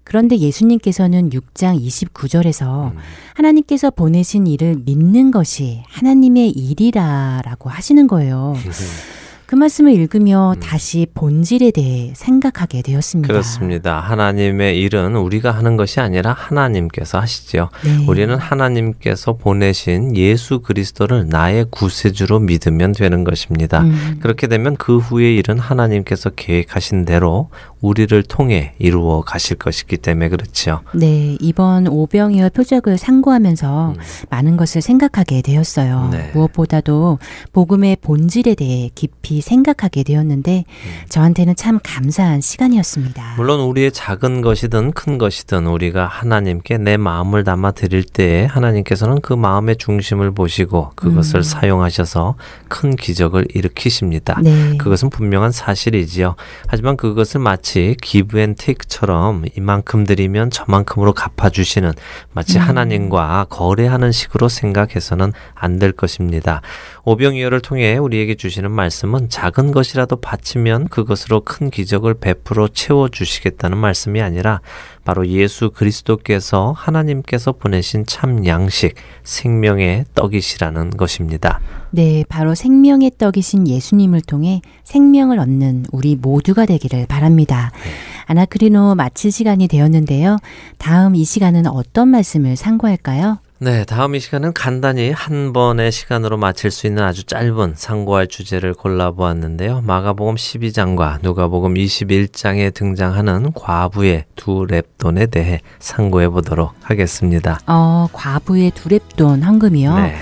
그런데 0.03 0.37
예수님께서는 0.37 1.29
6장 1.29 1.79
29절에서 1.79 2.91
음. 2.93 2.97
하나님께서 3.35 3.91
보내신 3.91 4.47
일을 4.47 4.77
믿는 4.85 5.31
것이 5.31 5.83
하나님의 5.87 6.49
일이라라고 6.49 7.69
하시는 7.69 8.07
거예요. 8.07 8.55
그 9.49 9.55
말씀을 9.55 9.93
읽으며 9.93 10.53
음. 10.55 10.59
다시 10.59 11.07
본질에 11.15 11.71
대해 11.71 12.13
생각하게 12.15 12.83
되었습니다. 12.83 13.33
그렇습니다. 13.33 13.99
하나님의 13.99 14.79
일은 14.79 15.15
우리가 15.15 15.49
하는 15.49 15.75
것이 15.75 15.99
아니라 15.99 16.33
하나님께서 16.33 17.19
하시지요. 17.19 17.71
네. 17.83 18.05
우리는 18.07 18.37
하나님께서 18.37 19.37
보내신 19.37 20.15
예수 20.15 20.59
그리스도를 20.59 21.29
나의 21.29 21.65
구세주로 21.71 22.37
믿으면 22.41 22.91
되는 22.91 23.23
것입니다. 23.23 23.81
음. 23.81 24.19
그렇게 24.21 24.45
되면 24.45 24.75
그 24.75 24.99
후의 24.99 25.35
일은 25.37 25.57
하나님께서 25.57 26.29
계획하신 26.29 27.05
대로 27.05 27.49
우리를 27.81 28.21
통해 28.23 28.73
이루어 28.77 29.21
가실 29.21 29.57
것이기 29.57 29.97
때문에 29.97 30.29
그렇죠. 30.29 30.81
네, 30.93 31.37
이번 31.39 31.87
오병이어 31.87 32.49
표적을 32.49 32.97
상고하면서 32.97 33.89
음. 33.91 33.95
많은 34.29 34.57
것을 34.57 34.81
생각하게 34.81 35.41
되었어요. 35.41 36.09
네. 36.11 36.31
무엇보다도 36.33 37.19
복음의 37.53 37.97
본질에 38.01 38.55
대해 38.55 38.89
깊이 38.93 39.41
생각하게 39.41 40.03
되었는데 40.03 40.65
저한테는 41.09 41.55
참 41.55 41.79
감사한 41.81 42.41
시간이었습니다. 42.41 43.35
물론 43.37 43.61
우리의 43.61 43.91
작은 43.91 44.41
것이든 44.41 44.91
큰 44.91 45.17
것이든 45.17 45.67
우리가 45.67 46.05
하나님께 46.05 46.77
내 46.77 46.97
마음을 46.97 47.43
담아 47.43 47.71
드릴 47.71 48.03
때에 48.03 48.45
하나님께서는 48.45 49.21
그 49.21 49.33
마음의 49.33 49.77
중심을 49.77 50.31
보시고 50.31 50.91
그것을 50.95 51.39
음. 51.39 51.43
사용하셔서 51.43 52.35
큰 52.67 52.95
기적을 52.95 53.47
일으키십니다. 53.53 54.39
네. 54.41 54.77
그것은 54.77 55.09
분명한 55.09 55.51
사실이지요. 55.51 56.35
하지만 56.67 56.97
그것을 56.97 57.39
마치 57.39 57.68
give 57.99 58.39
and 58.39 58.53
take처럼 58.55 59.45
이만큼 59.57 60.05
드리면 60.05 60.51
저만큼으로 60.51 61.13
갚아주시는 61.13 61.93
마치 62.33 62.59
음. 62.59 62.63
하나님과 62.63 63.47
거래하는 63.49 64.11
식으로 64.11 64.49
생각해서는 64.49 65.33
안 65.55 65.79
될 65.79 65.93
것입니다. 65.93 66.61
오병이어를 67.05 67.61
통해 67.61 67.97
우리에게 67.97 68.35
주시는 68.35 68.69
말씀은 68.69 69.29
작은 69.29 69.71
것이라도 69.71 70.17
바치면 70.17 70.89
그것으로 70.89 71.41
큰 71.41 71.71
기적을 71.71 72.15
베풀어 72.15 72.67
채워 72.67 73.09
주시겠다는 73.09 73.77
말씀이 73.77 74.21
아니라 74.21 74.61
바로 75.09 75.27
예수 75.27 75.71
그리스도께서 75.71 76.71
하나님께서 76.77 77.51
보내신 77.51 78.05
참 78.05 78.45
양식, 78.45 78.93
생명의 79.23 80.05
떡이시라는 80.13 80.91
것입니다. 80.91 81.59
네, 81.89 82.23
바로 82.29 82.53
생명의 82.53 83.13
떡이신 83.17 83.67
예수님을 83.67 84.21
통해 84.21 84.61
생명을 84.83 85.39
얻는 85.39 85.87
우리 85.91 86.15
모두가 86.15 86.67
되기를 86.67 87.07
바랍니다. 87.07 87.71
네. 87.83 87.89
아나크리노 88.27 88.93
마칠 88.93 89.31
시간이 89.31 89.67
되었는데요. 89.67 90.37
다음 90.77 91.15
이 91.15 91.25
시간은 91.25 91.65
어떤 91.65 92.09
말씀을 92.09 92.55
상고할까요? 92.55 93.39
네, 93.61 93.83
다음 93.83 94.15
이 94.15 94.21
시간은 94.21 94.53
간단히 94.53 95.11
한 95.11 95.51
번의 95.51 95.91
시간으로 95.91 96.37
마칠 96.37 96.71
수 96.71 96.87
있는 96.87 97.03
아주 97.03 97.25
짧은 97.25 97.73
상고할 97.75 98.27
주제를 98.27 98.73
골라보았는데요. 98.73 99.81
마가복음 99.81 100.35
12장과 100.35 101.19
누가복음 101.21 101.73
21장에 101.73 102.73
등장하는 102.73 103.51
과부의 103.51 104.23
두 104.37 104.65
랩돈에 104.65 105.29
대해 105.29 105.59
상고해 105.79 106.29
보도록 106.29 106.73
하겠습니다. 106.81 107.59
어, 107.67 108.07
과부의 108.13 108.71
두 108.71 108.87
랩돈 108.87 109.43
헌금이요? 109.43 109.93
네. 109.93 110.15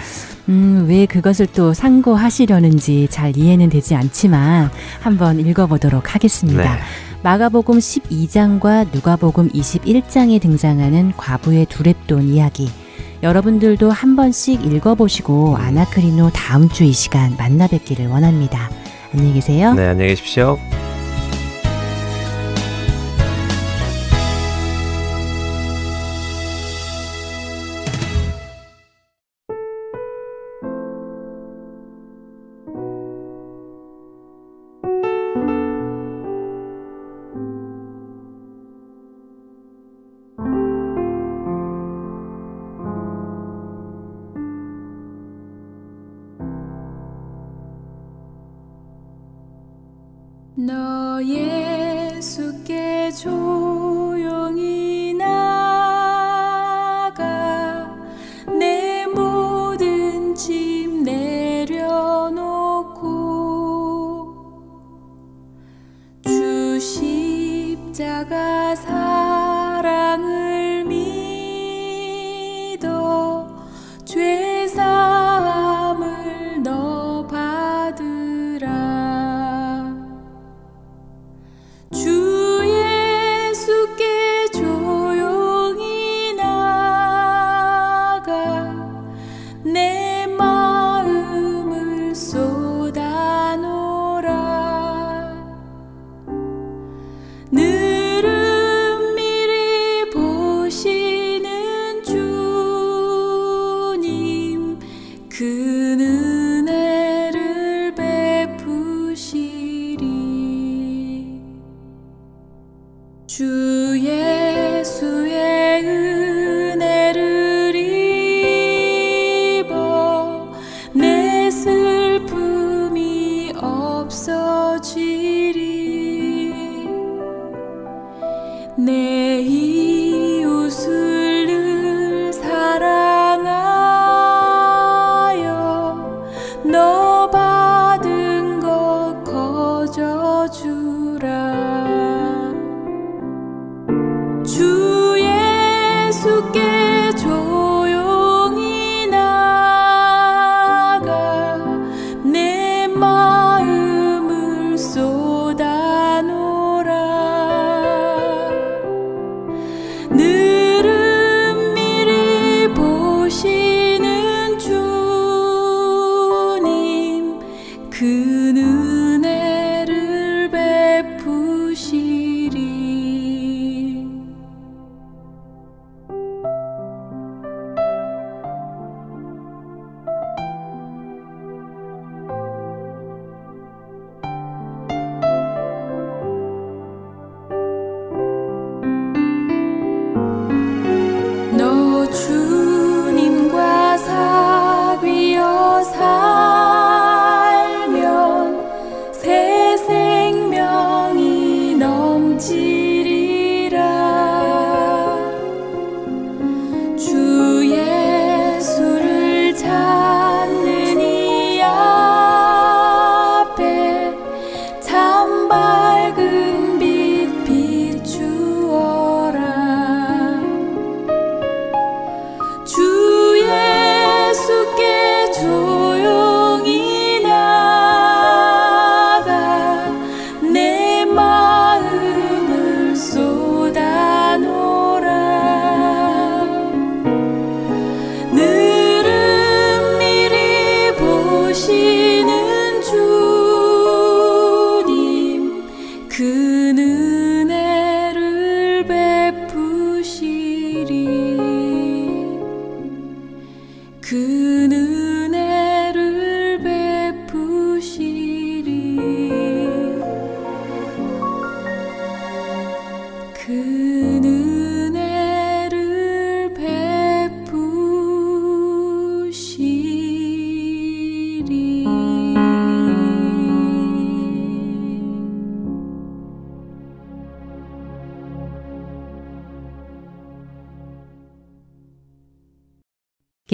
음, 0.49 0.87
왜 0.89 1.05
그것을 1.05 1.45
또 1.45 1.75
상고하시려는지 1.75 3.07
잘 3.11 3.37
이해는 3.37 3.69
되지 3.69 3.93
않지만 3.93 4.71
한번 4.99 5.39
읽어보도록 5.39 6.15
하겠습니다. 6.15 6.63
네. 6.63 6.79
마가복음 7.21 7.77
12장과 7.77 8.87
누가복음 8.91 9.49
21장에 9.49 10.41
등장하는 10.41 11.13
과부의 11.15 11.67
두 11.67 11.83
랩돈 11.83 12.29
이야기. 12.29 12.71
여러분들도 13.23 13.89
한 13.91 14.15
번씩 14.15 14.65
읽어보시고 14.65 15.57
아나크리노 15.57 16.29
다음 16.33 16.69
주 16.69 16.83
이 16.83 16.93
시간 16.93 17.35
만나 17.37 17.67
뵙기를 17.67 18.07
원합니다. 18.07 18.69
안녕히 19.13 19.33
계세요. 19.33 19.73
네, 19.73 19.87
안녕히 19.87 20.09
계십시오. 20.11 20.57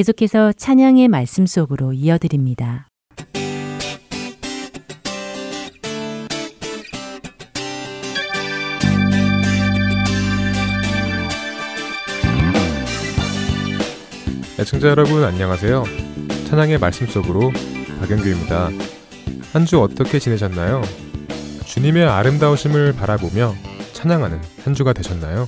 계속해서 0.03 0.51
찬양의 0.51 1.07
말씀 1.07 1.45
속으로 1.45 1.93
이어드립니다. 1.93 2.89
애청자 14.59 14.89
여러분 14.89 15.23
안녕하세요. 15.23 15.83
찬양의 16.49 16.79
말씀 16.79 17.07
속으로 17.07 17.53
박영규입니다. 18.01 18.71
한 19.53 19.65
주 19.65 19.79
어떻게 19.79 20.19
지내셨나요? 20.19 20.81
주님의 21.65 22.03
아름다우심을 22.03 22.93
바라보며 22.93 23.53
찬양하는 23.93 24.41
한 24.65 24.73
주가 24.73 24.91
되셨나요? 24.91 25.47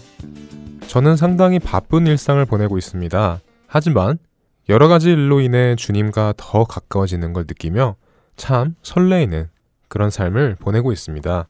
저는 0.88 1.18
상당히 1.18 1.60
바쁜 1.60 2.08
일상을 2.08 2.44
보내고 2.46 2.78
있습니다. 2.78 3.42
하지만 3.68 4.18
여러 4.70 4.88
가지 4.88 5.12
일로 5.12 5.42
인해 5.42 5.76
주님과 5.76 6.34
더 6.38 6.64
가까워지는 6.64 7.34
걸 7.34 7.46
느끼며 7.48 7.96
참 8.36 8.76
설레이는 8.82 9.50
그런 9.88 10.10
삶을 10.10 10.56
보내고 10.60 10.92
있습니다. 10.92 11.48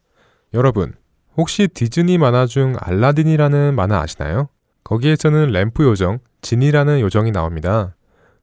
여러분, 0.53 0.93
혹시 1.37 1.67
디즈니 1.67 2.17
만화 2.17 2.45
중 2.45 2.75
알라딘이라는 2.79 3.75
만화 3.75 3.99
아시나요? 4.01 4.49
거기에서는 4.83 5.49
램프 5.51 5.83
요정, 5.83 6.19
진이라는 6.41 6.99
요정이 6.99 7.31
나옵니다. 7.31 7.95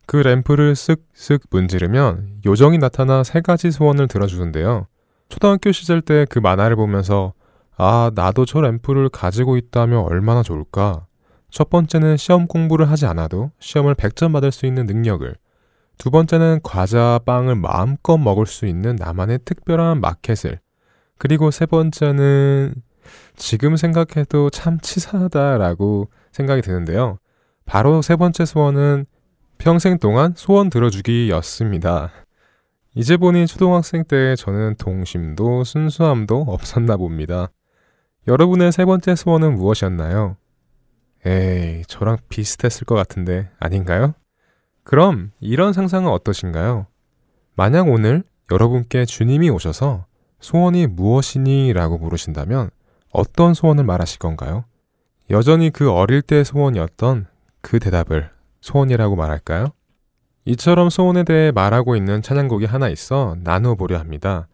그 0.07 0.17
램프를 0.17 0.73
쓱쓱 0.75 1.43
문지르면 1.51 2.41
요정이 2.45 2.79
나타나 2.79 3.23
세 3.23 3.41
가지 3.41 3.71
소원을 3.71 4.09
들어주는데요. 4.09 4.87
초등학교 5.29 5.71
시절 5.73 6.01
때 6.01 6.27
그 6.29 6.39
만화를 6.39 6.77
보면서 6.77 7.33
아, 7.77 8.11
나도 8.15 8.45
저 8.45 8.61
램프를 8.61 9.09
가지고 9.09 9.57
있다면 9.57 10.01
얼마나 10.01 10.43
좋을까? 10.43 11.07
첫 11.53 11.69
번째는 11.69 12.17
시험 12.17 12.47
공부를 12.47 12.91
하지 12.91 13.05
않아도 13.05 13.51
시험을 13.61 13.95
100점 13.95 14.33
받을 14.33 14.51
수 14.51 14.65
있는 14.65 14.87
능력을, 14.87 15.37
두 15.99 16.11
번째는 16.11 16.61
과자, 16.63 17.21
빵을 17.27 17.57
마음껏 17.57 18.17
먹을 18.17 18.47
수 18.47 18.65
있는 18.65 18.97
나만의 18.97 19.41
특별한 19.45 20.01
마켓을, 20.01 20.59
그리고 21.19 21.51
세 21.51 21.67
번째는 21.67 22.75
지금 23.37 23.77
생각해도 23.77 24.49
참 24.49 24.81
치사하다라고 24.81 26.09
생각이 26.33 26.63
드는데요. 26.63 27.19
바로 27.67 28.01
세 28.01 28.17
번째 28.17 28.47
소원은 28.47 29.05
평생 29.59 29.99
동안 29.99 30.33
소원 30.35 30.71
들어주기였습니다. 30.71 32.11
이제 32.95 33.19
보니 33.19 33.47
초등학생 33.47 34.05
때 34.05 34.37
저는 34.37 34.77
동심도 34.79 35.65
순수함도 35.65 36.47
없었나 36.49 36.97
봅니다. 36.97 37.51
여러분의 38.27 38.73
세 38.73 38.87
번째 38.87 39.15
소원은 39.15 39.55
무엇이었나요? 39.57 40.37
에이, 41.25 41.85
저랑 41.87 42.19
비슷했을 42.29 42.85
것 42.85 42.95
같은데 42.95 43.49
아닌가요? 43.59 44.15
그럼 44.85 45.31
이런 45.41 45.73
상상은 45.73 46.11
어떠신가요? 46.11 46.87
만약 47.55 47.89
오늘 47.89 48.25
여러분께 48.51 49.05
주님이 49.05 49.51
오셔서 49.51 50.07
소원이 50.41 50.89
무엇이니? 50.89 51.73
라고 51.73 51.99
물으신다면 51.99 52.71
어떤 53.13 53.55
소원을 53.55 53.85
말하실 53.85 54.19
건가요? 54.19 54.65
여전히 55.31 55.71
그 55.71 55.91
어릴 55.91 56.23
때 56.23 56.43
소원이었던 56.43 57.27
그 57.61 57.79
대답을 57.79 58.31
소원이라고 58.61 59.15
말할까요? 59.15 59.69
이처럼 60.45 60.91
소원에 60.91 61.23
대해 61.23 61.53
말하고 61.53 61.95
있는 61.95 62.21
찬양곡이 62.21 62.65
하나 62.67 62.89
있어 62.89 63.37
나누어 63.45 63.77
보려 63.77 63.99
합니다. 63.99 64.49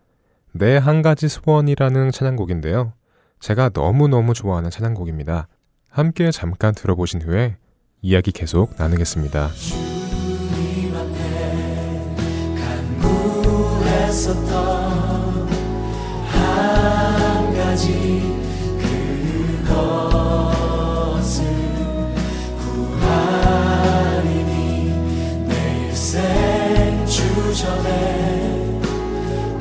내 0.52 0.76
한 0.76 1.00
가지 1.00 1.28
소원이라는 1.28 2.10
찬양곡인데요. 2.10 2.92
제가 3.40 3.70
너무너무 3.72 4.34
좋아하는 4.34 4.68
찬양곡입니다. 4.70 5.48
함께 5.88 6.30
잠깐 6.30 6.74
들어보신 6.74 7.22
후에 7.22 7.56
이야기 8.02 8.30
계속 8.32 8.74
나누겠습니다. 8.78 9.50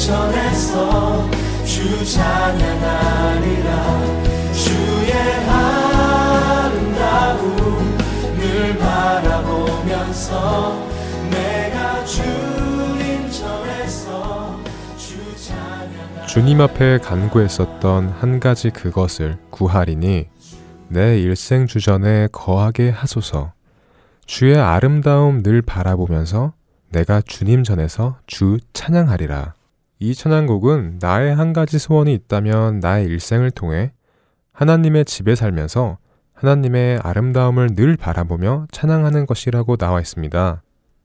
전에서 0.00 1.30
주 1.64 2.04
찬양하리라 2.04 4.00
주의 4.52 5.12
아름다움을 6.80 8.78
바라보면서 8.78 10.88
내가 11.30 12.04
주님 12.06 13.30
전에서 13.30 14.58
주 14.96 15.36
찬양하리라 15.36 16.26
주님 16.26 16.60
앞에 16.62 16.98
간구했었던 16.98 18.08
한 18.08 18.40
가지 18.40 18.70
그것을 18.70 19.36
구하리니 19.50 20.28
내 20.88 21.20
일생 21.20 21.68
주전에 21.68 22.26
거하게 22.32 22.90
하소서. 22.90 23.52
주의 24.26 24.58
아름다움 24.58 25.42
늘 25.42 25.62
바라보면서 25.62 26.52
내가 26.88 27.20
주님 27.20 27.62
전에서 27.62 28.16
주 28.26 28.58
찬양하리라. 28.72 29.54
이 30.02 30.14
찬양곡은 30.14 30.98
나의 30.98 31.34
한 31.36 31.52
가지 31.52 31.78
소원이 31.78 32.14
있다면 32.14 32.80
나의 32.80 33.04
일생을 33.04 33.50
통해 33.50 33.92
하나님의 34.52 35.04
집에 35.04 35.34
살면서 35.34 35.98
하나님의 36.32 37.00
아름다움을 37.02 37.74
늘 37.74 37.98
바라보며 37.98 38.66
찬양하는 38.72 39.26
것이라고 39.26 39.76
나와 39.76 40.00
있습니다. 40.00 40.62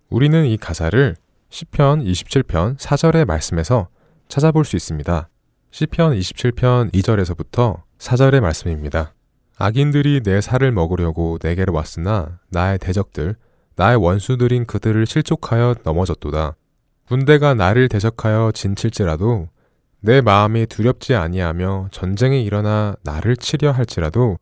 우리는 0.09 0.45
이 0.45 0.55
가사를 0.55 1.17
시편 1.49 2.05
27편 2.05 2.77
4절의 2.77 3.25
말씀에서 3.25 3.89
찾아볼 4.29 4.63
수 4.63 4.77
있습니다. 4.77 5.27
시편 5.71 6.17
27편 6.17 6.93
2절에서부터 6.93 7.81
4절의 7.97 8.39
말씀입니다. 8.39 9.13
악인들이 9.57 10.21
내 10.23 10.39
살을 10.39 10.71
먹으려고 10.71 11.37
내게로 11.43 11.73
왔으나 11.73 12.39
나의 12.49 12.79
대적들, 12.79 13.35
나의 13.75 13.97
원수들인 13.97 14.65
그들을 14.65 15.05
실족하여 15.05 15.75
넘어졌도다. 15.83 16.55
군대가 17.07 17.53
나를 17.53 17.87
대적하여 17.87 18.51
진칠지라도 18.53 19.49
내 19.99 20.21
마음이 20.21 20.65
두렵지 20.67 21.15
아니하며 21.15 21.89
전쟁이 21.91 22.43
일어나 22.43 22.95
나를 23.03 23.37
치려 23.37 23.71
할지라도 23.71 24.37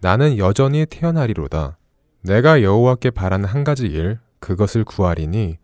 나는 0.00 0.38
여전히 0.38 0.86
태어나리로다. 0.86 1.78
내가 2.22 2.62
여호와께 2.62 3.10
바라는 3.10 3.46
한 3.46 3.64
가지 3.64 3.86
일, 3.86 4.18
그것을 4.40 4.84
구하리니 4.84 5.58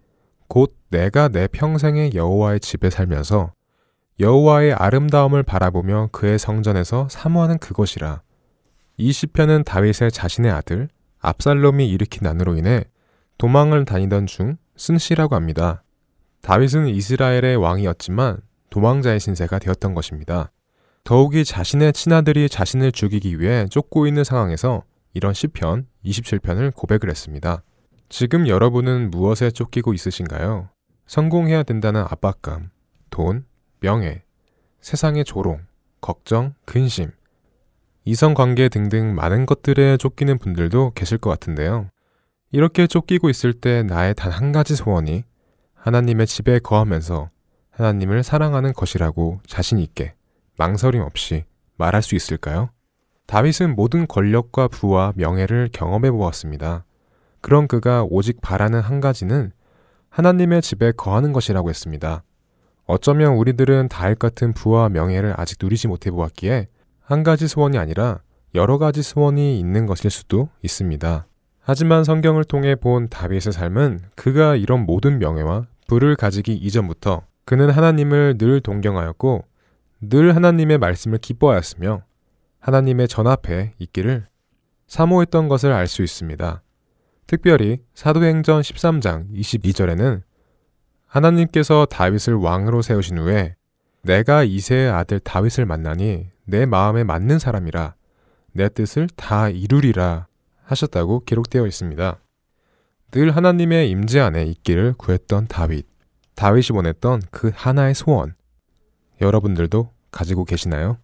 곧 0.48 0.74
내가 0.90 1.28
내 1.28 1.46
평생의 1.48 2.14
여호와의 2.14 2.60
집에 2.60 2.90
살면서 2.90 3.52
여호와의 4.18 4.74
아름다움을 4.74 5.42
바라보며 5.42 6.10
그의 6.12 6.38
성전에서 6.38 7.08
사모하는 7.10 7.58
그것이라. 7.58 8.22
이 8.96 9.12
시편은 9.12 9.64
다윗의 9.64 10.12
자신의 10.12 10.50
아들 10.50 10.88
압살롬이 11.20 11.88
일으킨 11.88 12.20
난으로 12.24 12.56
인해 12.56 12.84
도망을 13.38 13.84
다니던 13.84 14.26
중 14.26 14.56
쓴 14.80 14.96
시라고 14.96 15.34
합니다. 15.34 15.82
다윗은 16.42 16.88
이스라엘의 16.88 17.56
왕이었지만 17.56 18.40
도망자의 18.70 19.20
신세가 19.20 19.58
되었던 19.58 19.94
것입니다. 19.94 20.50
더욱이 21.04 21.44
자신의 21.44 21.92
친아들이 21.92 22.48
자신을 22.48 22.92
죽이기 22.92 23.40
위해 23.40 23.66
쫓고 23.68 24.06
있는 24.06 24.24
상황에서 24.24 24.84
이런 25.12 25.34
시편 25.34 25.86
27편을 26.04 26.74
고백을 26.74 27.10
했습니다. 27.10 27.62
지금 28.08 28.48
여러분은 28.48 29.10
무엇에 29.10 29.50
쫓기고 29.50 29.92
있으신가요? 29.94 30.68
성공해야 31.06 31.62
된다는 31.62 32.02
압박감, 32.02 32.70
돈, 33.10 33.44
명예, 33.80 34.22
세상의 34.80 35.24
조롱, 35.24 35.60
걱정, 36.00 36.54
근심, 36.64 37.10
이성관계 38.04 38.68
등등 38.68 39.14
많은 39.14 39.46
것들에 39.46 39.96
쫓기는 39.96 40.38
분들도 40.38 40.92
계실 40.94 41.18
것 41.18 41.30
같은데요. 41.30 41.90
이렇게 42.52 42.86
쫓기고 42.86 43.28
있을 43.30 43.52
때 43.52 43.82
나의 43.82 44.14
단 44.14 44.32
한 44.32 44.52
가지 44.52 44.74
소원이 44.74 45.24
하나님의 45.80 46.26
집에 46.26 46.58
거하면서 46.58 47.30
하나님을 47.70 48.22
사랑하는 48.22 48.74
것이라고 48.74 49.40
자신 49.46 49.78
있게 49.78 50.14
망설임 50.58 51.00
없이 51.00 51.44
말할 51.76 52.02
수 52.02 52.14
있을까요? 52.14 52.68
다윗은 53.26 53.76
모든 53.76 54.06
권력과 54.06 54.68
부와 54.68 55.14
명예를 55.16 55.70
경험해 55.72 56.10
보았습니다. 56.10 56.84
그런 57.40 57.66
그가 57.66 58.04
오직 58.10 58.42
바라는 58.42 58.80
한 58.80 59.00
가지는 59.00 59.52
하나님의 60.10 60.60
집에 60.60 60.92
거하는 60.92 61.32
것이라고 61.32 61.70
했습니다. 61.70 62.24
어쩌면 62.84 63.36
우리들은 63.36 63.88
다윗 63.88 64.18
같은 64.18 64.52
부와 64.52 64.90
명예를 64.90 65.32
아직 65.38 65.58
누리지 65.62 65.88
못해 65.88 66.10
보았기에 66.10 66.68
한 67.00 67.22
가지 67.22 67.48
소원이 67.48 67.78
아니라 67.78 68.20
여러 68.54 68.76
가지 68.76 69.02
소원이 69.02 69.58
있는 69.58 69.86
것일 69.86 70.10
수도 70.10 70.50
있습니다. 70.62 71.26
하지만 71.60 72.04
성경을 72.04 72.44
통해 72.44 72.74
본 72.74 73.08
다윗의 73.08 73.52
삶은 73.52 74.00
그가 74.16 74.56
이런 74.56 74.86
모든 74.86 75.18
명예와 75.18 75.66
부를 75.86 76.16
가지기 76.16 76.54
이전부터 76.54 77.22
그는 77.44 77.70
하나님을 77.70 78.38
늘 78.38 78.60
동경하였고 78.60 79.44
늘 80.02 80.34
하나님의 80.34 80.78
말씀을 80.78 81.18
기뻐하였으며 81.18 82.02
하나님의 82.60 83.08
전 83.08 83.26
앞에 83.26 83.74
있기를 83.78 84.26
사모했던 84.86 85.48
것을 85.48 85.72
알 85.72 85.86
수 85.86 86.02
있습니다. 86.02 86.62
특별히 87.26 87.78
사도행전 87.94 88.62
13장 88.62 89.32
22절에는 89.32 90.22
하나님께서 91.06 91.86
다윗을 91.86 92.34
왕으로 92.34 92.82
세우신 92.82 93.18
후에 93.18 93.54
내가 94.02 94.42
이세의 94.42 94.90
아들 94.90 95.20
다윗을 95.20 95.66
만나니 95.66 96.28
내 96.44 96.66
마음에 96.66 97.04
맞는 97.04 97.38
사람이라 97.38 97.94
내 98.52 98.68
뜻을 98.68 99.08
다 99.14 99.48
이루리라 99.48 100.26
하셨다고 100.70 101.24
기록되어 101.24 101.66
있습니다. 101.66 102.18
늘 103.10 103.34
하나님의 103.34 103.90
임재 103.90 104.20
안에 104.20 104.44
있기를 104.44 104.94
구했던 104.94 105.48
다윗. 105.48 105.86
다윗이 106.36 106.68
원했던 106.74 107.22
그 107.30 107.50
하나의 107.54 107.94
소원. 107.94 108.34
여러분들도 109.20 109.90
가지고 110.10 110.44
계시나요? 110.44 110.98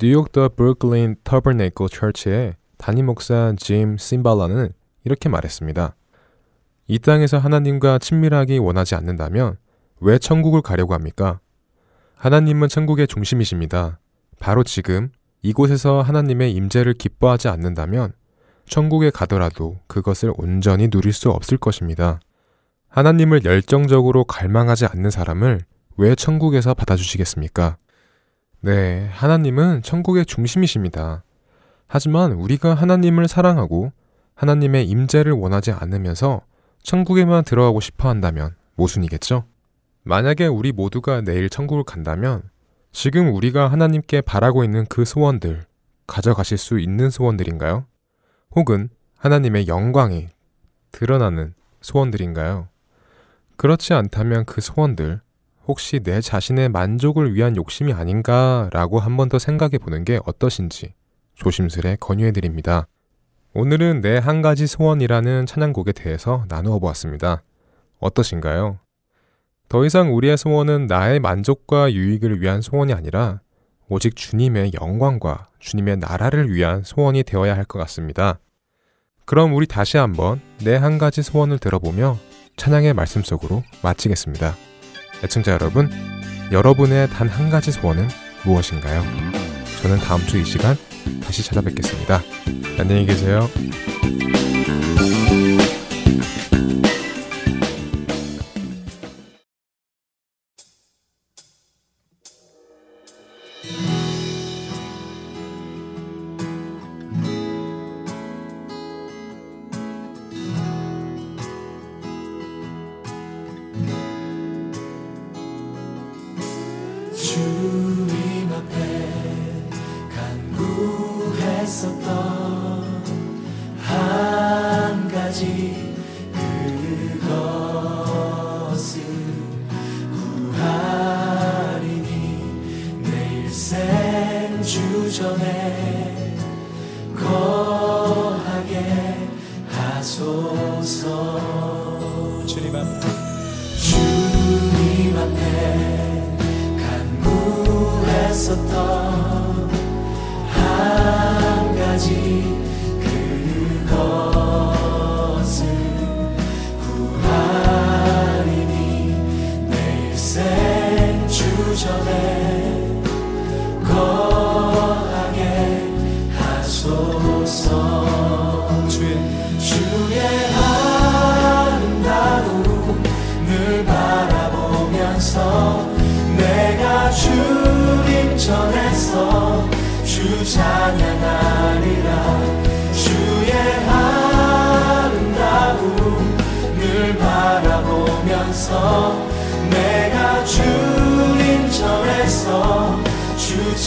뉴욕 0.00 0.32
더 0.32 0.48
브루클린 0.48 1.16
터버네이클 1.22 1.88
처치의 1.88 2.56
담임 2.78 3.06
목사 3.06 3.54
짐 3.56 3.96
심발라는 3.96 4.72
이렇게 5.04 5.28
말했습니다. 5.28 5.94
이 6.88 6.98
땅에서 6.98 7.38
하나님과 7.38 7.98
친밀하기 7.98 8.58
원하지 8.58 8.94
않는다면 8.96 9.56
왜 10.00 10.18
천국을 10.18 10.62
가려고 10.62 10.94
합니까? 10.94 11.40
하나님은 12.16 12.68
천국의 12.68 13.06
중심이십니다. 13.06 14.00
바로 14.40 14.64
지금 14.64 15.10
이곳에서 15.42 16.02
하나님의 16.02 16.52
임재를 16.54 16.94
기뻐하지 16.94 17.48
않는다면 17.48 18.12
천국에 18.72 19.10
가더라도 19.10 19.76
그것을 19.86 20.32
온전히 20.38 20.88
누릴 20.88 21.12
수 21.12 21.28
없을 21.28 21.58
것입니다. 21.58 22.20
하나님을 22.88 23.44
열정적으로 23.44 24.24
갈망하지 24.24 24.86
않는 24.86 25.10
사람을 25.10 25.60
왜 25.98 26.14
천국에서 26.14 26.72
받아주시겠습니까? 26.72 27.76
네, 28.60 29.10
하나님은 29.12 29.82
천국의 29.82 30.24
중심이십니다. 30.24 31.22
하지만 31.86 32.32
우리가 32.32 32.72
하나님을 32.72 33.28
사랑하고 33.28 33.92
하나님의 34.36 34.88
임재를 34.88 35.32
원하지 35.32 35.72
않으면서 35.72 36.40
천국에만 36.82 37.44
들어가고 37.44 37.80
싶어 37.80 38.08
한다면 38.08 38.56
모순이겠죠? 38.76 39.44
만약에 40.02 40.46
우리 40.46 40.72
모두가 40.72 41.20
내일 41.20 41.50
천국을 41.50 41.84
간다면 41.84 42.40
지금 42.90 43.34
우리가 43.34 43.70
하나님께 43.70 44.22
바라고 44.22 44.64
있는 44.64 44.86
그 44.86 45.04
소원들 45.04 45.66
가져가실 46.06 46.56
수 46.56 46.80
있는 46.80 47.10
소원들인가요? 47.10 47.84
혹은 48.54 48.88
하나님의 49.16 49.68
영광이 49.68 50.28
드러나는 50.90 51.54
소원들인가요? 51.80 52.68
그렇지 53.56 53.94
않다면 53.94 54.44
그 54.44 54.60
소원들 54.60 55.20
혹시 55.66 56.00
내 56.00 56.20
자신의 56.20 56.68
만족을 56.68 57.34
위한 57.34 57.56
욕심이 57.56 57.92
아닌가라고 57.92 58.98
한 58.98 59.16
번 59.16 59.28
더 59.28 59.38
생각해 59.38 59.78
보는 59.78 60.04
게 60.04 60.18
어떠신지 60.26 60.94
조심스레 61.34 61.96
권유해 62.00 62.32
드립니다. 62.32 62.86
오늘은 63.54 64.00
내 64.00 64.18
한 64.18 64.42
가지 64.42 64.66
소원이라는 64.66 65.46
찬양곡에 65.46 65.92
대해서 65.92 66.44
나누어 66.48 66.78
보았습니다. 66.78 67.42
어떠신가요? 68.00 68.78
더 69.68 69.84
이상 69.86 70.14
우리의 70.14 70.36
소원은 70.36 70.86
나의 70.86 71.20
만족과 71.20 71.92
유익을 71.92 72.40
위한 72.42 72.60
소원이 72.60 72.92
아니라 72.92 73.40
오직 73.92 74.16
주님의 74.16 74.72
영광과 74.80 75.48
주님의 75.60 75.98
나라를 75.98 76.50
위한 76.54 76.82
소원이 76.82 77.24
되어야 77.24 77.54
할 77.54 77.66
것 77.66 77.78
같습니다. 77.80 78.38
그럼 79.26 79.52
우리 79.54 79.66
다시 79.66 79.98
한번 79.98 80.40
내 80.64 80.76
한 80.76 80.96
가지 80.96 81.22
소원을 81.22 81.58
들어보며 81.58 82.18
찬양의 82.56 82.94
말씀 82.94 83.22
속으로 83.22 83.62
마치겠습니다. 83.82 84.56
애청자 85.22 85.52
여러분, 85.52 85.90
여러분의 86.50 87.08
단 87.10 87.28
한 87.28 87.50
가지 87.50 87.70
소원은 87.70 88.08
무엇인가요? 88.46 89.02
저는 89.82 89.98
다음 89.98 90.20
주 90.26 90.38
이 90.38 90.44
시간 90.46 90.74
다시 91.22 91.44
찾아뵙겠습니다. 91.44 92.22
안녕히 92.78 93.04
계세요. 93.04 93.46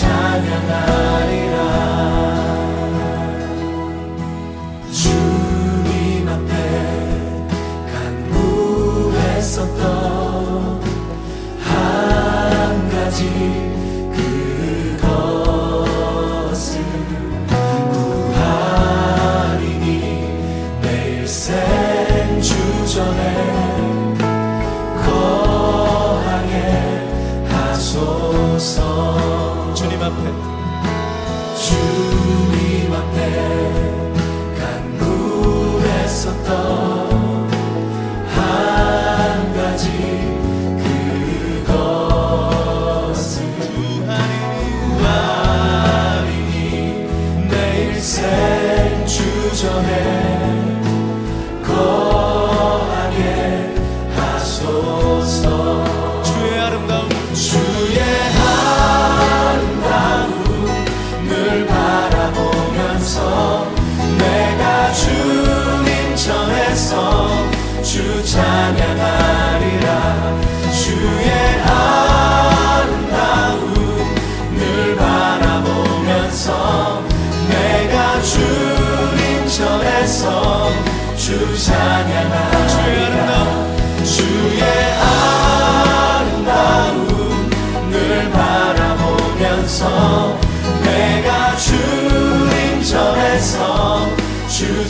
주님 0.05 1.04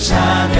time 0.09 0.54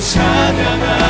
찬양하 0.00 1.09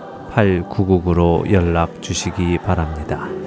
602-866-8999로 0.31 1.51
연락 1.51 2.01
주시기 2.01 2.57
바랍니다. 2.59 3.40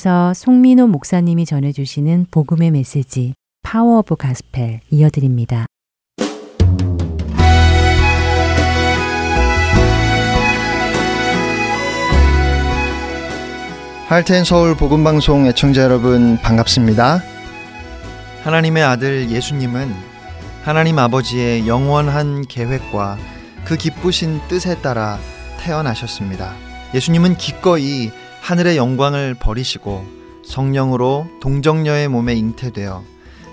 이어서 0.00 0.32
송민호 0.32 0.86
목사님이 0.86 1.44
전해주시는 1.44 2.28
복음의 2.30 2.70
메시지 2.70 3.34
Power 3.62 3.98
of 3.98 4.16
Gospel 4.16 4.80
이어드립니다. 4.88 5.66
할텐 14.08 14.44
서울 14.44 14.74
복음 14.74 15.04
방송 15.04 15.46
애청자 15.46 15.82
여러분 15.82 16.38
반갑습니다. 16.38 17.22
하나님의 18.44 18.82
아들 18.82 19.30
예수님은 19.30 19.92
하나님 20.62 20.98
아버지의 20.98 21.68
영원한 21.68 22.46
계획과 22.48 23.18
그 23.66 23.76
기쁘신 23.76 24.40
뜻에 24.48 24.80
따라 24.80 25.18
태어나셨습니다. 25.60 26.54
예수님은 26.94 27.36
기꺼이 27.36 28.10
하늘의 28.40 28.76
영광을 28.76 29.34
버리시고 29.34 30.04
성령으로 30.44 31.28
동정녀의 31.40 32.08
몸에 32.08 32.34
잉태되어 32.34 33.04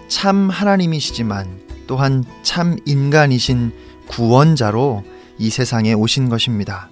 참 0.08 0.50
하나님이시지만 0.50 1.60
또한 1.88 2.24
참 2.44 2.78
인간이신 2.86 3.74
구원자로 4.08 5.04
이 5.38 5.50
세상에 5.50 5.94
오신 5.94 6.30
것입니다. 6.30 6.90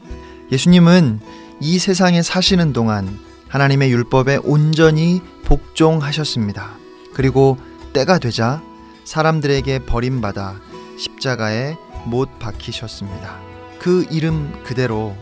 예수님은 0.52 1.20
이 1.60 1.80
세상에 1.80 2.22
사시는 2.22 2.74
동안 2.74 3.20
하나님의 3.48 3.92
율법에 3.92 4.40
온전히 4.44 5.22
복종하셨습니다. 5.46 6.74
그리고 7.14 7.58
때가 7.94 8.20
되자 8.20 8.62
사람들에게 9.06 9.80
버림받아 9.86 10.60
십자가에 10.98 11.78
못 12.06 12.40
박히셨습니다. 12.40 13.40
그 13.80 14.06
이름 14.12 14.52
그대로 14.64 15.16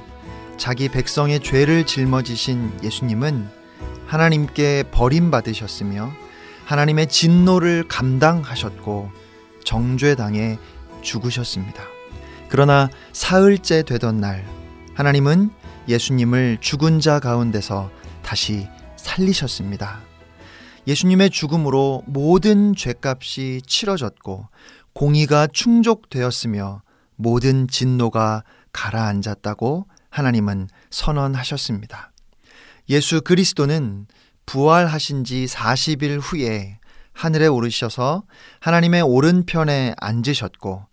자기 0.58 0.88
백성의 0.90 1.42
죄를 1.42 1.86
짊어지신 1.86 2.80
예수님은 2.84 3.50
하나님께 4.06 4.84
버림받으셨으며 4.92 6.12
하나님의 6.66 7.08
진노를 7.08 7.88
감당하셨고 7.88 9.12
정죄당해 9.66 10.58
죽으셨습니다. 11.02 11.84
그러나 12.50 12.90
사흘째 13.12 13.84
되던 13.84 14.20
날 14.20 14.46
하나님은 14.94 15.50
예수님을 15.88 16.60
죽은 16.62 17.00
자 17.00 17.20
가운데서 17.20 17.90
다시 18.22 18.68
살리셨습니다. 18.96 20.00
예수님의 20.88 21.30
죽음으로 21.30 22.04
모든 22.06 22.76
죄값이 22.76 23.62
치러졌고 23.66 24.48
공의가 24.94 25.48
충족되었으며 25.48 26.82
모든 27.16 27.68
진노가 27.68 28.44
가라앉았다고 28.72 29.88
하나님은 30.14 30.70
선언하셨습니다. 30.92 32.12
예수 32.90 33.22
그리스도는 33.22 34.06
부활하신 34.46 35.24
지 35.24 35.46
40일 35.46 36.20
후에 36.22 36.80
하늘에 37.14 37.48
오르셔서 37.48 38.24
하나님의 38.60 39.02
오른편에 39.02 39.96
앉으셨고 40.00 40.86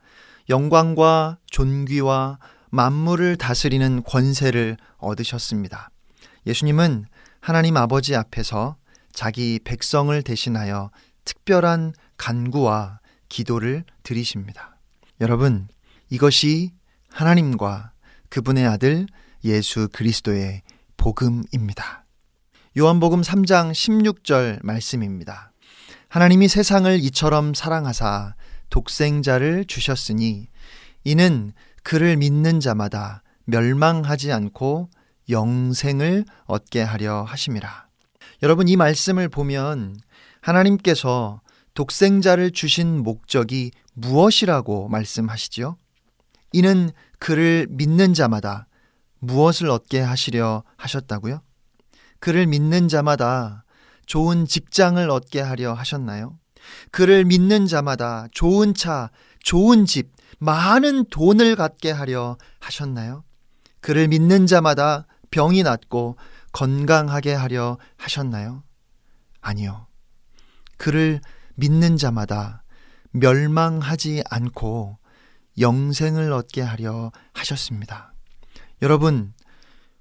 영광과 0.49 1.37
존귀와 1.51 2.39
만물을 2.71 3.37
다스리는 3.37 4.03
권세를 4.05 4.79
얻으셨습니다. 4.97 5.91
예수님은 6.47 7.05
하나님 7.41 7.77
아버지 7.77 8.17
앞에서 8.17 8.77
자기 9.13 9.61
백성을 9.63 10.23
대신하여 10.23 10.91
특별한 11.27 11.93
간구와 12.17 13.01
기도를 13.29 13.85
드리십니다. 14.03 14.77
여러분, 15.21 15.69
이것이 16.09 16.73
하나님과 17.11 17.93
그분의 18.31 18.67
아들 18.67 19.07
예수 19.45 19.89
그리스도의 19.93 20.63
복음입니다. 20.97 22.05
요한복음 22.79 23.23
3장 23.23 23.73
16절 23.73 24.61
말씀입니다. 24.63 25.53
하나님이 26.09 26.47
세상을 26.49 26.99
이처럼 27.05 27.55
사랑하사 27.55 28.35
독생자를 28.71 29.65
주셨으니 29.65 30.49
이는 31.03 31.53
그를 31.83 32.17
믿는 32.17 32.61
자마다 32.61 33.23
멸망하지 33.47 34.31
않고 34.33 34.89
영생을 35.29 36.25
얻게 36.45 36.83
하려 36.83 37.25
하심이라. 37.25 37.89
여러분 38.43 38.69
이 38.69 38.77
말씀을 38.77 39.29
보면 39.29 39.97
하나님께서 40.41 41.41
독생자를 41.75 42.53
주신 42.53 43.03
목적이 43.03 43.73
무엇이라고 43.95 44.89
말씀하시지요? 44.89 45.77
이는 46.53 46.91
그를 47.19 47.67
믿는 47.71 48.15
자마다 48.15 48.67
무엇을 49.19 49.71
얻게 49.71 50.01
하시려 50.01 50.65
하셨다고요? 50.77 51.43
그를 52.19 52.47
믿는 52.47 52.89
자마다 52.89 53.65
좋은 54.07 54.47
직장을 54.47 55.09
얻게 55.11 55.41
하려 55.41 55.73
하셨나요? 55.73 56.39
그를 56.91 57.25
믿는 57.25 57.67
자마다 57.67 58.27
좋은 58.33 58.75
차, 58.75 59.11
좋은 59.43 59.87
집, 59.87 60.11
많은 60.39 61.07
돈을 61.07 61.57
갖게 61.57 61.91
하려 61.91 62.37
하셨나요? 62.61 63.25
그를 63.81 64.09
믿는 64.09 64.47
자마다 64.47 65.07
병이 65.31 65.63
낫고 65.63 66.17
건강하게 66.53 67.35
하려 67.35 67.79
하셨나요? 67.97 68.63
아니요. 69.41 69.87
그를 70.77 71.21
믿는 71.55 71.97
자마다 71.97 72.63
멸망하지 73.13 74.23
않고 74.29 74.99
영생을 75.61 76.33
얻게 76.33 76.63
하려 76.63 77.13
하셨습니다. 77.33 78.15
여러분, 78.83 79.35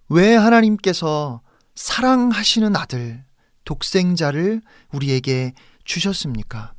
왜 0.08 0.36
하나님께서 0.36 1.42
사랑하시는 1.76 2.76
아들, 2.76 3.24
독생자를 3.66 4.62
우리에게 4.92 5.54
주셨습니까? 5.84 6.74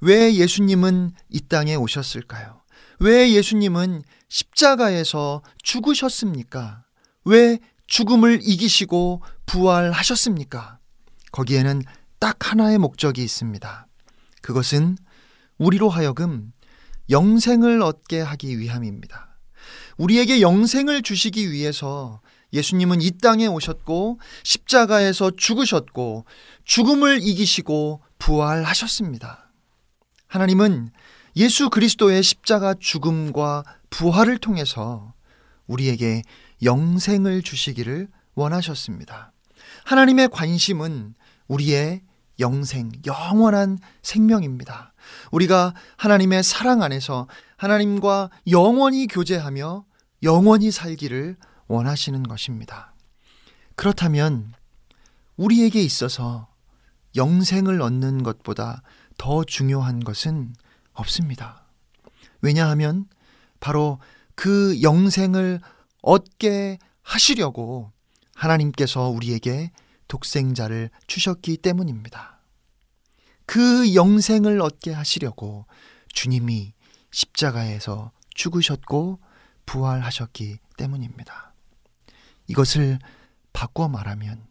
왜 0.00 0.34
예수님은 0.34 1.12
이 1.30 1.40
땅에 1.40 1.74
오셨을까요? 1.74 2.62
왜 3.00 3.32
예수님은 3.32 4.02
십자가에서 4.28 5.42
죽으셨습니까? 5.62 6.84
왜 7.24 7.58
죽음을 7.86 8.40
이기시고 8.42 9.22
부활하셨습니까? 9.46 10.78
거기에는 11.32 11.82
딱 12.18 12.50
하나의 12.50 12.78
목적이 12.78 13.22
있습니다. 13.24 13.86
그것은 14.42 14.96
우리로 15.58 15.88
하여금 15.88 16.52
영생을 17.10 17.82
얻게 17.82 18.20
하기 18.20 18.58
위함입니다. 18.58 19.38
우리에게 19.96 20.40
영생을 20.40 21.02
주시기 21.02 21.50
위해서 21.52 22.20
예수님은 22.52 23.02
이 23.02 23.10
땅에 23.18 23.46
오셨고 23.46 24.20
십자가에서 24.44 25.32
죽으셨고 25.36 26.24
죽음을 26.64 27.20
이기시고 27.22 28.02
부활하셨습니다. 28.18 29.50
하나님은 30.26 30.90
예수 31.36 31.70
그리스도의 31.70 32.22
십자가 32.22 32.74
죽음과 32.78 33.64
부활을 33.90 34.38
통해서 34.38 35.12
우리에게 35.66 36.22
영생을 36.62 37.42
주시기를 37.42 38.08
원하셨습니다. 38.34 39.32
하나님의 39.84 40.28
관심은 40.28 41.14
우리의 41.48 42.02
영생, 42.38 42.92
영원한 43.06 43.78
생명입니다. 44.02 44.92
우리가 45.30 45.74
하나님의 45.96 46.42
사랑 46.42 46.82
안에서 46.82 47.28
하나님과 47.56 48.30
영원히 48.50 49.06
교제하며 49.06 49.84
영원히 50.22 50.70
살기를 50.70 51.36
원하시는 51.68 52.22
것입니다. 52.22 52.94
그렇다면 53.74 54.52
우리에게 55.36 55.82
있어서 55.82 56.48
영생을 57.14 57.80
얻는 57.80 58.22
것보다 58.22 58.82
더 59.18 59.44
중요한 59.44 60.00
것은 60.00 60.54
없습니다. 60.92 61.64
왜냐하면 62.40 63.06
바로 63.60 63.98
그 64.34 64.80
영생을 64.82 65.60
얻게 66.02 66.78
하시려고 67.02 67.92
하나님께서 68.34 69.08
우리에게 69.08 69.70
독생자를 70.08 70.90
주셨기 71.06 71.56
때문입니다. 71.56 72.35
그 73.46 73.94
영생을 73.94 74.60
얻게 74.60 74.92
하시려고 74.92 75.66
주님이 76.08 76.74
십자가에서 77.10 78.12
죽으셨고 78.34 79.20
부활하셨기 79.64 80.58
때문입니다. 80.76 81.54
이것을 82.48 82.98
바꿔 83.52 83.88
말하면 83.88 84.46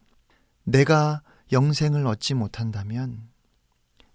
내가 0.64 1.22
영생을 1.52 2.06
얻지 2.06 2.34
못한다면 2.34 3.28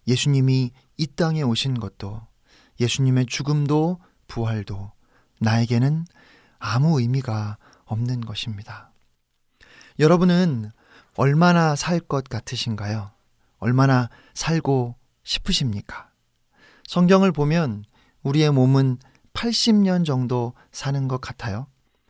예수님이 0.08 0.72
이 0.98 1.08
땅에 1.08 1.42
오신 1.44 1.80
것도 1.80 2.22
예수님의 2.80 3.28
죽음도 3.28 4.00
부활도 4.28 4.92
나에게는 5.40 6.06
아무 6.60 7.00
의미가 7.00 7.58
없는 7.86 8.22
것입니다. 8.22 8.92
여러분은 10.00 10.72
얼마나 11.16 11.76
살 11.76 12.00
것 12.00 12.24
같으신가요? 12.26 13.12
얼마나 13.62 14.10
살고 14.34 14.96
싶으십니까? 15.24 16.10
성경을 16.88 17.32
보면 17.32 17.86
우리의 18.24 18.52
몸은 18.52 18.98
80년 19.34 20.06
정도 20.06 20.54
사는 20.74 21.08
것 21.08 21.22
같아요. 21.22 21.68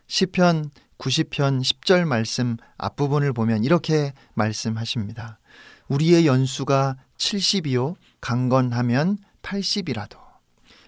시편 0.07 0.71
90편 0.97 1.61
10절 1.61 2.05
말씀 2.05 2.57
앞부분을 2.77 3.33
보면 3.33 3.63
이렇게 3.63 4.13
말씀하십니다. 4.33 5.39
우리의 5.87 6.25
연수가 6.25 6.97
70이요 7.17 7.95
강건하면 8.21 9.17
80이라도. 9.41 10.17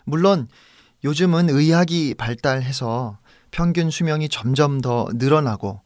물론 0.06 0.48
요즘은 1.04 1.50
의학이 1.50 2.16
발달해서 2.16 3.20
평균 3.52 3.90
수명이 3.90 4.30
점점 4.30 4.82
더 4.82 5.08
늘어나고 5.14 5.82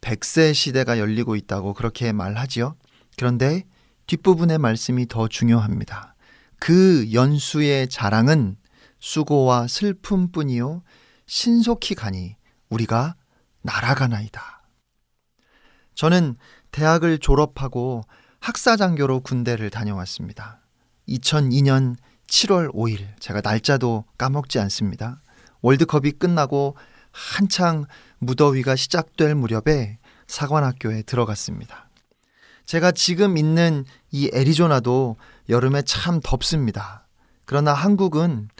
100세 0.00 0.54
시대가 0.54 0.98
열리고 0.98 1.36
있다고 1.36 1.74
그렇게 1.74 2.12
말하지요. 2.12 2.76
그런데 3.16 3.64
뒷부분의 4.08 4.58
말씀이 4.58 5.06
더 5.06 5.28
중요합니다. 5.28 6.14
그 6.58 7.12
연수의 7.12 7.88
자랑은 7.88 8.56
수고와 8.98 9.68
슬픔뿐이요 9.68 10.82
신속히 11.26 11.94
가니 11.94 12.36
우리가 12.68 13.14
날아가나이다. 13.62 14.62
저는 15.94 16.36
대학을 16.72 17.18
졸업하고 17.18 18.02
학사장교로 18.40 19.20
군대를 19.20 19.70
다녀왔습니다. 19.70 20.60
2002년 21.08 21.96
7월 22.28 22.72
5일 22.72 23.06
제가 23.20 23.40
날짜도 23.42 24.04
까먹지 24.16 24.58
않습니다. 24.58 25.20
월드컵이 25.60 26.12
끝나고 26.12 26.76
한창 27.10 27.84
무더위가 28.18 28.76
시작될 28.76 29.34
무렵에 29.34 29.98
사관학교에 30.26 31.02
들어갔습니다. 31.02 31.87
제가 32.68 32.92
지금 32.92 33.38
있는 33.38 33.86
이 34.10 34.30
애리조나도 34.30 35.16
여름에 35.48 35.80
참 35.86 36.20
덥습니다. 36.22 37.06
그러나 37.46 37.72
한국은 37.72 38.50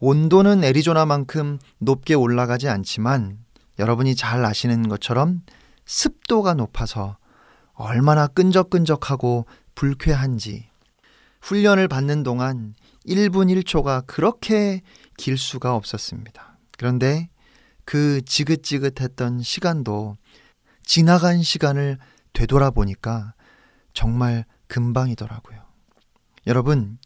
온도는 0.00 0.64
애리조나만큼 0.64 1.60
높게 1.78 2.14
올라가지 2.14 2.68
않지만 2.68 3.38
여러분이 3.78 4.16
잘 4.16 4.44
아시는 4.44 4.88
것처럼 4.88 5.42
습도가 5.84 6.54
높아서 6.54 7.18
얼마나 7.74 8.26
끈적끈적하고 8.26 9.46
불쾌한지 9.76 10.68
훈련을 11.40 11.86
받는 11.86 12.24
동안 12.24 12.74
1분 13.06 13.62
1초가 13.62 14.08
그렇게 14.08 14.82
길 15.16 15.38
수가 15.38 15.76
없었습니다. 15.76 16.58
그런데 16.76 17.28
그 17.84 18.22
지긋지긋했던 18.22 19.42
시간도 19.42 20.16
지나간 20.82 21.44
시간을 21.44 21.98
되돌아보니까 22.32 23.34
정말 23.92 24.44
금방이더라고요. 24.68 25.60
여러분, 26.46 26.98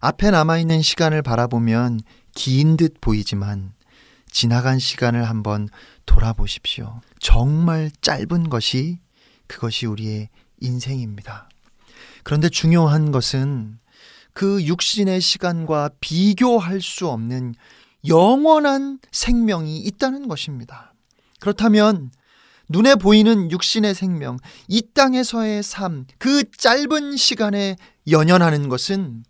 앞에 0.00 0.30
남아있는 0.30 0.82
시간을 0.82 1.22
바라보면 1.22 2.00
긴 2.34 2.76
듯 2.76 3.00
보이지만 3.00 3.72
지나간 4.30 4.78
시간을 4.78 5.28
한번 5.28 5.68
돌아보십시오. 6.06 7.00
정말 7.18 7.90
짧은 8.00 8.48
것이 8.48 9.00
그것이 9.46 9.86
우리의 9.86 10.28
인생입니다. 10.60 11.48
그런데 12.22 12.48
중요한 12.48 13.10
것은 13.10 13.78
그 14.32 14.62
육신의 14.62 15.20
시간과 15.20 15.90
비교할 16.00 16.80
수 16.80 17.08
없는 17.08 17.54
영원한 18.06 19.00
생명이 19.10 19.78
있다는 19.80 20.28
것입니다. 20.28 20.94
그렇다면 21.40 22.10
눈에 22.68 22.94
보이는 22.96 23.50
육신의 23.50 23.94
생명, 23.94 24.38
이 24.66 24.82
땅에서의 24.94 25.62
삶, 25.62 26.06
그 26.18 26.44
짧은 26.50 27.16
시간에 27.16 27.76
연연하는 28.10 28.68
것은 28.68 29.24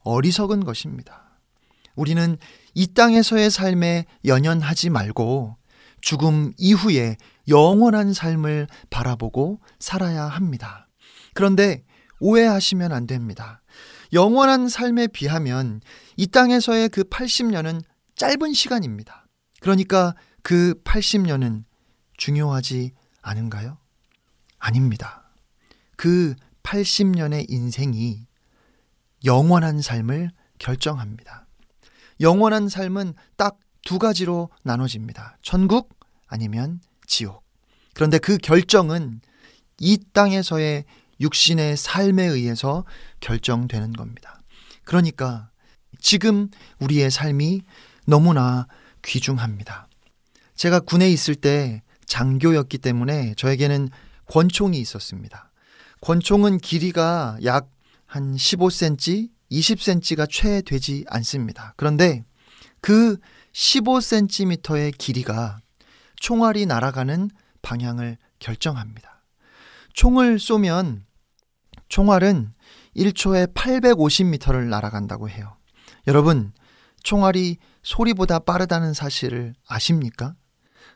어리석은 0.00 0.64
것입니다. 0.64 1.38
우리는 1.94 2.36
이 2.74 2.86
땅에서의 2.88 3.50
삶에 3.50 4.06
연연하지 4.24 4.90
말고 4.90 5.56
죽음 6.00 6.52
이후에 6.56 7.16
영원한 7.48 8.12
삶을 8.12 8.66
바라보고 8.90 9.60
살아야 9.78 10.24
합니다. 10.24 10.88
그런데 11.34 11.84
오해하시면 12.20 12.92
안 12.92 13.06
됩니다. 13.06 13.62
영원한 14.12 14.68
삶에 14.68 15.06
비하면 15.08 15.80
이 16.16 16.26
땅에서의 16.26 16.88
그 16.88 17.04
80년은 17.04 17.82
짧은 18.16 18.52
시간입니다. 18.52 19.26
그러니까 19.60 20.14
그 20.42 20.74
80년은 20.84 21.64
중요하지 22.20 22.92
않은가요? 23.22 23.78
아닙니다. 24.58 25.30
그 25.96 26.34
80년의 26.62 27.46
인생이 27.48 28.26
영원한 29.24 29.80
삶을 29.80 30.30
결정합니다. 30.58 31.46
영원한 32.20 32.68
삶은 32.68 33.14
딱 33.36 33.58
두 33.84 33.98
가지로 33.98 34.50
나눠집니다. 34.62 35.38
천국 35.42 35.98
아니면 36.26 36.80
지옥. 37.06 37.44
그런데 37.94 38.18
그 38.18 38.38
결정은 38.38 39.20
이 39.78 39.98
땅에서의 40.12 40.84
육신의 41.20 41.76
삶에 41.76 42.24
의해서 42.24 42.84
결정되는 43.20 43.92
겁니다. 43.92 44.40
그러니까 44.84 45.50
지금 45.98 46.48
우리의 46.78 47.10
삶이 47.10 47.62
너무나 48.06 48.66
귀중합니다. 49.02 49.88
제가 50.54 50.80
군에 50.80 51.10
있을 51.10 51.34
때 51.34 51.82
장교였기 52.10 52.78
때문에 52.78 53.34
저에게는 53.36 53.88
권총이 54.26 54.78
있었습니다. 54.78 55.50
권총은 56.00 56.58
길이가 56.58 57.38
약 57.44 57.70
한 58.10 58.34
15cm, 58.34 59.28
20cm가 59.52 60.28
채 60.28 60.62
되지 60.62 61.04
않습니다. 61.10 61.74
그런데 61.76 62.24
그 62.80 63.18
15cm의 63.52 64.98
길이가 64.98 65.60
총알이 66.16 66.66
날아가는 66.66 67.30
방향을 67.62 68.18
결정합니다. 68.40 69.22
총을 69.92 70.40
쏘면 70.40 71.04
총알은 71.88 72.52
1초에 72.96 73.54
850m를 73.54 74.64
날아간다고 74.64 75.28
해요. 75.28 75.56
여러분, 76.08 76.52
총알이 77.04 77.58
소리보다 77.84 78.40
빠르다는 78.40 78.92
사실을 78.92 79.54
아십니까? 79.68 80.34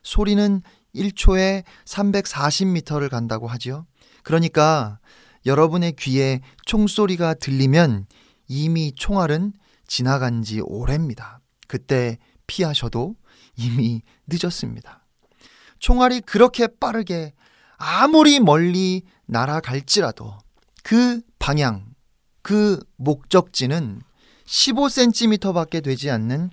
소리는 0.03 0.63
1초에 0.95 1.65
340m를 1.85 3.09
간다고 3.11 3.47
하지요. 3.47 3.87
그러니까 4.23 4.99
여러분의 5.47 5.93
귀에 5.99 6.41
총소리가 6.65 7.35
들리면 7.35 8.07
이미 8.49 8.93
총알은 8.95 9.53
지나간 9.87 10.43
지 10.43 10.61
오래입니다. 10.61 11.41
그때 11.69 12.19
피하셔도 12.47 13.17
이미 13.57 14.03
늦었습니다. 14.27 15.07
총알이 15.79 16.23
그렇게 16.23 16.67
빠르게 16.67 17.35
아무리 17.77 18.41
멀리 18.41 19.03
날아갈지라도 19.27 20.39
그 20.83 21.21
방향, 21.39 21.87
그 22.43 22.79
목적지는 22.97 24.03
15cm밖에 24.47 25.83
되지 25.83 26.11
않는 26.11 26.51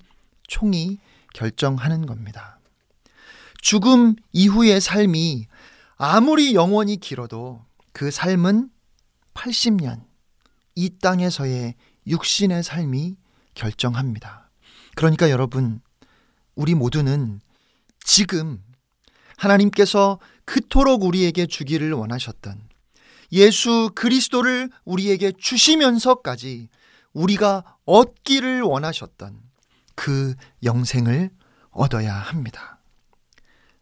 총이 0.48 0.98
결정하는 1.34 2.06
겁니다. 2.06 2.61
죽음 3.62 4.16
이후의 4.32 4.82
삶이 4.82 5.48
아무리 5.96 6.56
영원히 6.56 6.98
길어도 6.98 7.64
그 7.94 8.12
삶은 8.12 8.70
80년, 9.34 10.04
이 10.76 10.90
땅에서의 11.00 11.76
육신의 12.08 12.64
삶이 12.64 13.16
결정합니다. 13.54 14.50
그러니까 14.96 15.30
여러분, 15.30 15.82
우리 16.56 16.74
모두는 16.74 17.40
지금 18.04 18.64
하나님께서 19.38 20.20
그토록 20.46 21.04
우리에게 21.04 21.46
주기를 21.46 21.94
원하셨던 21.94 22.62
예수 23.32 23.92
그리스도를 23.96 24.70
우리에게 24.84 25.32
주시면서까지 25.38 26.68
우리가 27.14 27.78
얻기를 27.86 28.62
원하셨던 28.62 29.40
그 29.96 30.36
영생을 30.64 31.30
얻어야 31.70 32.14
합니다. 32.14 32.71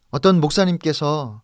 어떤 0.10 0.40
목사님께서 0.40 1.42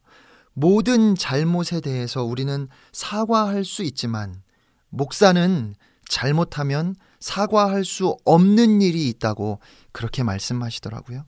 모든 0.54 1.16
잘못에 1.16 1.82
대해서 1.82 2.24
우리는 2.24 2.68
사과할 2.92 3.66
수 3.66 3.84
있지만 3.84 4.42
목사는 4.90 5.76
잘못하면 6.08 6.96
사과할 7.20 7.84
수 7.84 8.18
없는 8.26 8.82
일이 8.82 9.10
있다고 9.10 9.60
그렇게 9.92 10.24
말씀하시더라고요. 10.24 11.26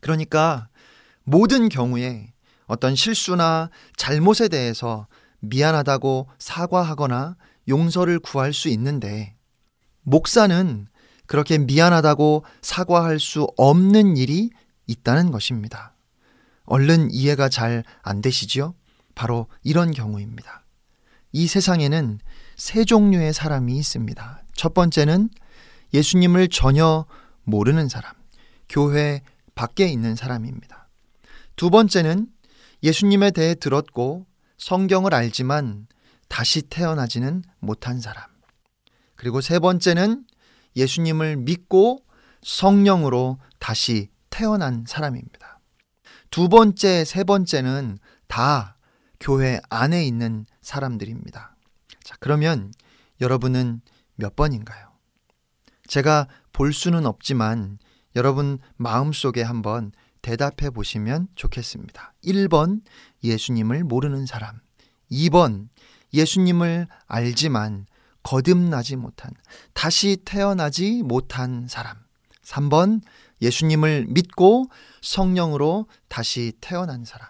그러니까 0.00 0.68
모든 1.22 1.68
경우에 1.68 2.32
어떤 2.66 2.94
실수나 2.94 3.70
잘못에 3.96 4.48
대해서 4.48 5.06
미안하다고 5.40 6.28
사과하거나 6.38 7.36
용서를 7.68 8.18
구할 8.18 8.52
수 8.52 8.68
있는데 8.68 9.36
목사는 10.02 10.86
그렇게 11.26 11.58
미안하다고 11.58 12.44
사과할 12.60 13.18
수 13.18 13.46
없는 13.56 14.16
일이 14.16 14.50
있다는 14.86 15.30
것입니다. 15.30 15.93
얼른 16.64 17.10
이해가 17.10 17.48
잘 17.48 17.84
안 18.02 18.20
되시지요? 18.20 18.74
바로 19.14 19.46
이런 19.62 19.92
경우입니다. 19.92 20.64
이 21.32 21.46
세상에는 21.46 22.20
세 22.56 22.84
종류의 22.84 23.32
사람이 23.32 23.76
있습니다. 23.76 24.42
첫 24.54 24.74
번째는 24.74 25.30
예수님을 25.92 26.48
전혀 26.48 27.06
모르는 27.42 27.88
사람, 27.88 28.12
교회 28.68 29.22
밖에 29.54 29.86
있는 29.86 30.16
사람입니다. 30.16 30.88
두 31.56 31.70
번째는 31.70 32.28
예수님에 32.82 33.30
대해 33.30 33.54
들었고 33.54 34.26
성경을 34.58 35.14
알지만 35.14 35.86
다시 36.28 36.62
태어나지는 36.62 37.42
못한 37.60 38.00
사람. 38.00 38.24
그리고 39.14 39.40
세 39.40 39.58
번째는 39.58 40.24
예수님을 40.76 41.36
믿고 41.36 42.04
성령으로 42.42 43.38
다시 43.58 44.08
태어난 44.30 44.84
사람입니다. 44.86 45.43
두 46.34 46.48
번째, 46.48 47.04
세 47.04 47.22
번째는 47.22 47.96
다 48.26 48.76
교회 49.20 49.60
안에 49.70 50.04
있는 50.04 50.46
사람들입니다. 50.62 51.54
자, 52.02 52.16
그러면 52.18 52.72
여러분은 53.20 53.80
몇 54.16 54.34
번인가요? 54.34 54.88
제가 55.86 56.26
볼 56.52 56.72
수는 56.72 57.06
없지만 57.06 57.78
여러분 58.16 58.58
마음속에 58.74 59.42
한번 59.42 59.92
대답해 60.22 60.70
보시면 60.70 61.28
좋겠습니다. 61.36 62.14
1번 62.24 62.82
예수님을 63.22 63.84
모르는 63.84 64.26
사람. 64.26 64.58
2번 65.12 65.68
예수님을 66.12 66.88
알지만 67.06 67.86
거듭나지 68.24 68.96
못한, 68.96 69.30
다시 69.72 70.16
태어나지 70.24 71.04
못한 71.04 71.68
사람. 71.68 71.96
3번 72.42 73.02
예수님을 73.42 74.06
믿고 74.08 74.66
성령으로 75.02 75.86
다시 76.08 76.52
태어난 76.60 77.04
사람. 77.04 77.28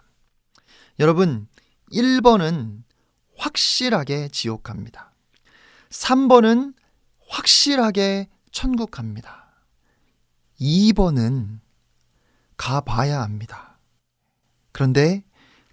여러분, 0.99 1.47
1번은 1.91 2.83
확실하게 3.37 4.29
지옥 4.29 4.63
갑니다. 4.63 5.11
3번은 5.89 6.73
확실하게 7.27 8.29
천국 8.51 8.91
갑니다. 8.91 9.49
2번은 10.59 11.59
가봐야 12.57 13.21
합니다. 13.21 13.77
그런데 14.71 15.23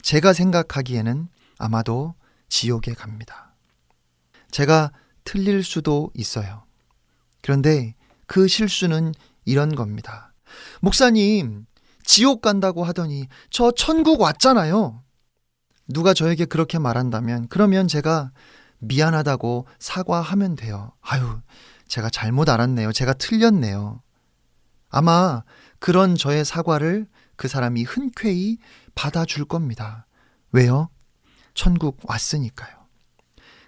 제가 0.03 0.33
생각하기에는 0.33 1.29
아마도 1.59 2.15
지옥에 2.49 2.93
갑니다. 2.95 3.55
제가 4.51 4.93
틀릴 5.25 5.63
수도 5.63 6.11
있어요. 6.15 6.65
그런데 7.41 7.95
그 8.27 8.49
실수는 8.49 9.15
이런 9.45 9.75
겁니다. 9.75 10.33
목사님, 10.81 11.67
지옥 12.05 12.43
간다고 12.43 12.85
하더니 12.85 13.29
저 13.51 13.71
천국 13.73 14.21
왔잖아요. 14.21 15.03
누가 15.89 16.15
저에게 16.15 16.45
그렇게 16.45 16.79
말한다면 16.79 17.49
그러면 17.49 17.89
제가 17.89 18.33
미안하다고 18.79 19.67
사과하면 19.79 20.57
돼요. 20.57 20.93
아유, 21.01 21.41
제가 21.87 22.11
잘못 22.11 22.49
알았네요. 22.49 22.93
제가 22.93 23.13
틀렸네요. 23.15 24.03
아마 24.89 25.43
그런 25.79 26.17
저의 26.17 26.45
사과를 26.45 27.07
그 27.37 27.49
사람이 27.49 27.85
흔쾌히 27.85 28.59
받아줄 28.95 29.45
겁니다. 29.45 30.07
왜요? 30.53 30.91
천국 31.55 31.99
왔으니까요. 32.05 32.83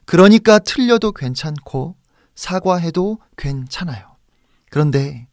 그러니까 0.05 0.59
틀려도 0.59 1.12
괜찮고 1.12 1.97
사과해도 2.35 3.18
괜찮아요. 3.37 4.16
그런데 4.70 5.29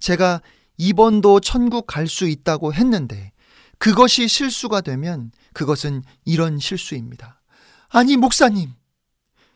제가 0.00 0.40
이번도 0.76 1.40
천국 1.40 1.86
갈 1.86 2.08
수 2.08 2.26
있다고 2.26 2.74
했는데 2.74 3.32
그것이 3.78 4.28
실수가 4.28 4.80
되면 4.80 5.30
그것은 5.52 6.02
이런 6.24 6.58
실수입니다. 6.58 7.40
아니, 7.88 8.16
목사님, 8.16 8.72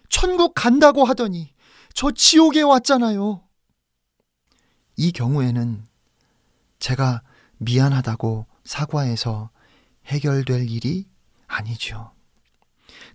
천국 0.09 0.55
간다고 0.55 1.05
하더니 1.05 1.53
저 1.95 2.11
지옥에 2.11 2.63
왔잖아요. 2.63 3.43
이 4.97 5.13
경우에는 5.13 5.85
제가 6.79 7.23
미안하다고 7.59 8.47
사과해서 8.65 9.51
해결될 10.07 10.69
일이 10.71 11.07
아니죠. 11.47 12.13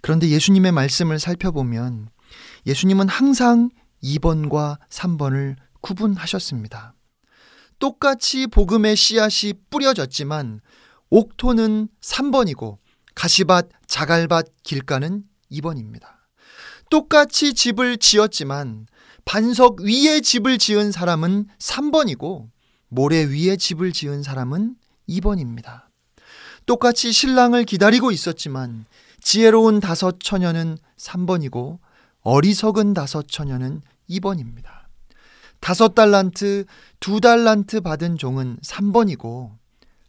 그런데 0.02 0.30
예수님의 0.30 0.72
말씀을 0.72 1.20
살펴보면 1.20 2.10
예수님은 2.66 3.10
항상 3.10 3.70
2번과 4.04 4.80
3번을 4.90 5.56
구분하셨습니다. 5.82 6.94
똑같이 7.80 8.46
복음의 8.48 8.96
씨앗이 8.96 9.54
뿌려졌지만 9.70 10.62
옥토는 11.10 11.88
3번이고 12.02 12.78
가시밭, 13.16 13.70
자갈밭, 13.88 14.48
길가는 14.64 15.24
2번입니다. 15.52 16.20
똑같이 16.90 17.54
집을 17.54 17.98
지었지만 17.98 18.88
반석 19.26 19.82
위에 19.82 20.22
집을 20.22 20.58
지은 20.58 20.92
사람은 20.92 21.48
3번이고 21.58 22.50
모래 22.90 23.24
위에 23.24 23.56
집을 23.56 23.94
지은 23.94 24.24
사람은 24.24 24.76
2번입니다. 25.08 25.84
똑같이 26.66 27.12
신랑을 27.12 27.64
기다리고 27.64 28.12
있었지만 28.12 28.86
지혜로운 29.22 29.80
다섯 29.80 30.20
처녀는 30.20 30.78
3번이고 30.98 31.80
어리석은 32.22 32.94
다섯 32.94 33.28
처녀는 33.28 33.82
2번입니다. 34.10 34.79
다섯 35.60 35.93
달란트, 35.93 36.66
두 36.99 37.20
달란트 37.22 37.82
받은 37.82 38.18
종은 38.18 38.57
3번이고 38.64 39.51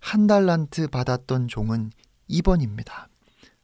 한 0.00 0.26
달란트 0.26 0.88
받았던 0.88 1.48
종은 1.48 1.90
2번입니다. 2.30 3.08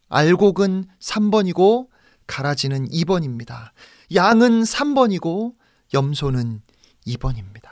알곡은 0.09 0.87
3번이고 1.01 1.89
가라지는 2.27 2.89
2번입니다. 2.89 3.71
양은 4.15 4.63
3번이고 4.63 5.55
염소는 5.95 6.63
2번입니다. 7.07 7.71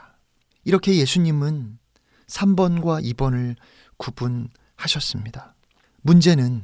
이렇게 0.63 0.95
예수님은 0.95 1.77
3번과 2.27 3.03
2번을 3.13 3.55
구분하셨습니다. 3.97 5.55
문제는 6.01 6.63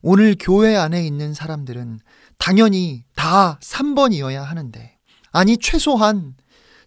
오늘 0.00 0.36
교회 0.38 0.76
안에 0.76 1.04
있는 1.04 1.34
사람들은 1.34 2.00
당연히 2.38 3.04
다 3.14 3.58
3번이어야 3.60 4.42
하는데, 4.42 4.96
아니, 5.32 5.58
최소한 5.58 6.34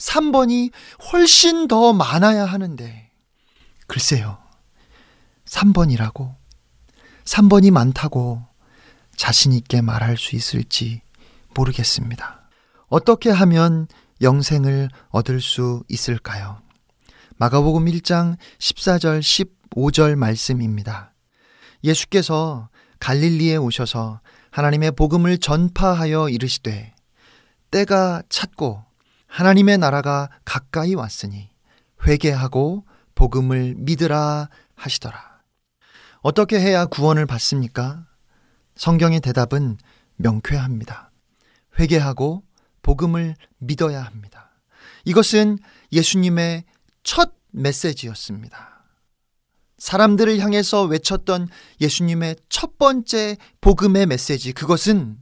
3번이 0.02 0.72
훨씬 1.12 1.68
더 1.68 1.94
많아야 1.94 2.46
하는데, 2.46 3.12
글쎄요. 3.88 4.40
3번이라고, 5.46 6.36
3번이 7.24 7.72
많다고 7.72 8.42
자신있게 9.16 9.82
말할 9.82 10.18
수 10.18 10.36
있을지 10.36 11.02
모르겠습니다. 11.54 12.50
어떻게 12.88 13.30
하면 13.30 13.88
영생을 14.22 14.90
얻을 15.10 15.40
수 15.40 15.84
있을까요? 15.88 16.62
마가복음 17.38 17.86
1장 17.86 18.38
14절 18.58 19.20
15절 19.20 20.16
말씀입니다. 20.16 21.14
예수께서 21.84 22.70
갈릴리에 23.00 23.58
오셔서 23.58 24.22
하나님의 24.52 24.92
복음을 24.92 25.38
전파하여 25.38 26.30
이르시되 26.30 26.94
때가 27.72 28.24
찼고 28.30 28.91
하나님의 29.32 29.78
나라가 29.78 30.30
가까이 30.44 30.94
왔으니 30.94 31.50
회개하고 32.06 32.86
복음을 33.16 33.76
믿으라 33.78 34.50
하시더라. 34.76 35.42
어떻게 36.20 36.60
해야 36.60 36.86
구원을 36.86 37.26
받습니까? 37.26 38.06
성경의 38.76 39.22
대답은 39.22 39.78
명쾌합니다. 40.18 41.12
회개하고 41.80 42.44
복음을 42.82 43.36
믿어야 43.58 44.02
합니다. 44.02 44.52
이것은 45.06 45.60
예수님의 45.94 46.66
첫 47.04 47.34
메시지였습니다. 47.52 48.84
사람들을 49.78 50.40
향해서 50.40 50.84
외쳤던 50.84 51.48
예수님의 51.80 52.36
첫 52.50 52.78
번째 52.78 53.38
복음의 53.62 54.08
메시지, 54.08 54.52
그것은 54.52 55.18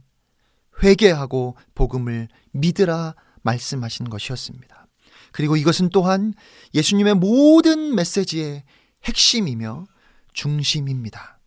회개하고 0.82 1.56
복음을 1.76 2.28
믿으라 2.50 3.14
말씀하신 3.42 4.08
것이었습니다. 4.10 4.86
그리고 5.32 5.56
이것은 5.56 5.90
또한 5.90 6.34
예수님의 6.74 7.14
모든 7.14 7.94
메시지의 7.94 8.64
핵심이며 9.04 9.86
중심입니다. 10.32 11.38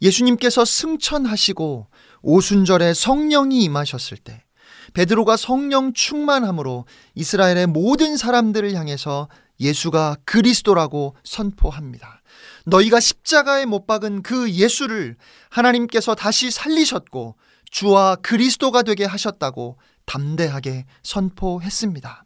예수님께서 0.00 0.64
승천하시고 0.64 1.88
오순절에 2.22 2.94
성령이 2.94 3.62
임하셨을 3.64 4.16
때 4.16 4.44
베드로가 4.94 5.36
성령 5.36 5.92
충만함으로 5.92 6.86
이스라엘의 7.14 7.68
모든 7.68 8.16
사람들을 8.16 8.74
향해서 8.74 9.28
예수가 9.60 10.16
그리스도라고 10.24 11.16
선포합니다. 11.24 12.20
너희가 12.66 13.00
십자가에 13.00 13.64
못 13.64 13.86
박은 13.86 14.22
그 14.22 14.50
예수를 14.50 15.16
하나님께서 15.50 16.14
다시 16.14 16.50
살리셨고 16.50 17.36
주와 17.70 18.16
그리스도가 18.16 18.82
되게 18.82 19.04
하셨다고 19.04 19.78
담대하게 20.06 20.86
선포했습니다. 21.02 22.24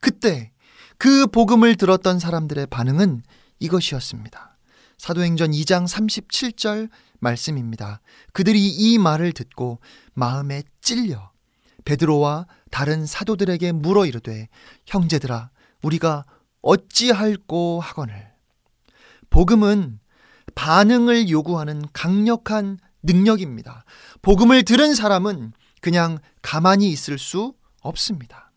그때 0.00 0.52
그 0.98 1.26
복음을 1.26 1.76
들었던 1.76 2.18
사람들의 2.18 2.66
반응은 2.66 3.22
이것이었습니다. 3.58 4.56
사도행전 4.98 5.50
2장 5.50 5.86
37절 5.86 6.88
말씀입니다. 7.18 8.00
그들이 8.32 8.68
이 8.68 8.98
말을 8.98 9.32
듣고 9.32 9.80
마음에 10.14 10.62
찔려 10.80 11.32
베드로와 11.84 12.46
다른 12.70 13.06
사도들에게 13.06 13.72
물어 13.72 14.06
이르되 14.06 14.48
형제들아 14.86 15.50
우리가 15.82 16.24
어찌할꼬 16.62 17.80
하거늘 17.80 18.30
복음은 19.30 19.98
반응을 20.54 21.30
요구하는 21.30 21.82
강력한 21.92 22.78
능력입니다. 23.02 23.84
복음을 24.20 24.62
들은 24.62 24.94
사람은 24.94 25.52
그냥 25.82 26.18
가만히 26.40 26.90
있을 26.90 27.18
수 27.18 27.54
없습니다. 27.82 28.52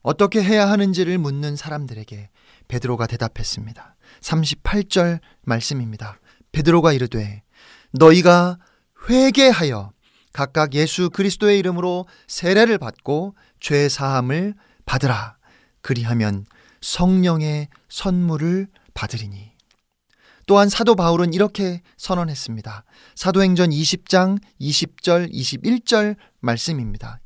어떻게 0.00 0.42
해야 0.42 0.70
하는지를 0.70 1.18
묻는 1.18 1.56
사람들에게 1.56 2.30
베드로가 2.68 3.06
대답했습니다. 3.06 3.96
38절 4.20 5.20
말씀입니다. 5.42 6.18
베드로가 6.52 6.92
이르되 6.92 7.42
너희가 7.92 8.58
회개하여 9.10 9.92
각각 10.32 10.74
예수 10.74 11.10
그리스도의 11.10 11.58
이름으로 11.58 12.06
세례를 12.28 12.78
받고 12.78 13.34
죄 13.60 13.88
사함을 13.88 14.54
받으라. 14.86 15.36
그리하면 15.80 16.46
성령의 16.80 17.68
선물을 17.88 18.68
받으리니. 18.94 19.53
또한 20.46 20.68
사도 20.68 20.94
바울은 20.94 21.32
이렇게 21.32 21.80
선언했습니다. 21.96 22.84
사도행전 23.14 23.70
20장 23.70 24.38
20절 24.60 25.32
21절 25.32 26.16
말씀입니다. 26.40 27.20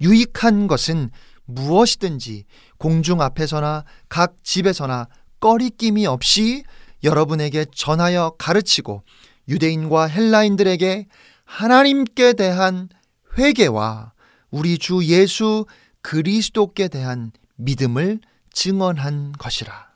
유익한 0.00 0.66
것은 0.66 1.10
무엇이든지 1.46 2.44
공중 2.78 3.20
앞에서나 3.20 3.84
각 4.08 4.36
집에서나 4.42 5.08
꺼리낌이 5.40 6.06
없이 6.06 6.62
여러분에게 7.02 7.66
전하여 7.74 8.34
가르치고 8.38 9.02
유대인과 9.48 10.06
헬라인들에게 10.06 11.06
하나님께 11.44 12.34
대한 12.34 12.88
회개와 13.36 14.12
우리 14.50 14.78
주 14.78 15.04
예수 15.04 15.66
그리스도께 16.02 16.88
대한 16.88 17.32
믿음을 17.56 18.20
증언한 18.52 19.32
것이라. 19.32 19.90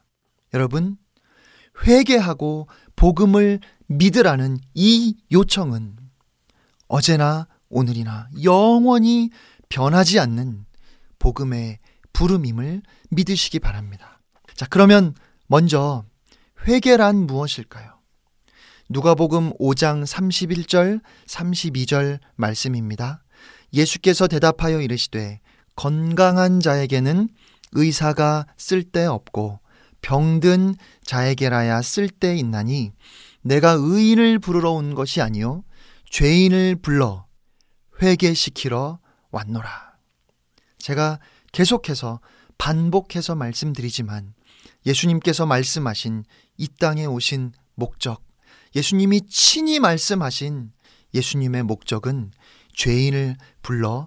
여러분, 0.54 0.96
회개하고 1.82 2.68
복음을 2.96 3.60
믿으라는 3.86 4.58
이 4.74 5.16
요청은 5.32 5.96
어제나 6.88 7.48
오늘이나 7.68 8.28
영원히 8.42 9.30
변하지 9.68 10.20
않는 10.20 10.64
복음의 11.18 11.78
부름임을 12.12 12.82
믿으시기 13.10 13.58
바랍니다. 13.58 14.20
자, 14.54 14.66
그러면 14.70 15.14
먼저 15.46 16.04
회개란 16.66 17.26
무엇일까요? 17.26 17.94
누가복음 18.88 19.54
5장 19.54 20.04
31절 20.04 21.00
32절 21.26 22.20
말씀입니다. 22.36 23.24
예수께서 23.72 24.28
대답하여 24.28 24.80
이르시되 24.80 25.40
건강한 25.74 26.60
자에게는 26.60 27.28
의사가 27.72 28.46
쓸데없고 28.56 29.58
병든 30.04 30.76
자에게라야 31.02 31.80
쓸데 31.80 32.36
있나니 32.36 32.92
내가 33.40 33.70
의인을 33.70 34.38
부르러 34.38 34.72
온 34.72 34.94
것이 34.94 35.22
아니요 35.22 35.64
죄인을 36.10 36.76
불러 36.76 37.26
회개시키러 38.02 38.98
왔노라. 39.30 39.94
제가 40.76 41.18
계속해서 41.52 42.20
반복해서 42.58 43.34
말씀드리지만 43.34 44.34
예수님께서 44.84 45.46
말씀하신 45.46 46.24
이 46.58 46.68
땅에 46.78 47.06
오신 47.06 47.52
목적, 47.74 48.22
예수님이 48.76 49.22
친히 49.28 49.80
말씀하신 49.80 50.70
예수님의 51.14 51.62
목적은 51.62 52.30
죄인을 52.74 53.36
불러 53.62 54.06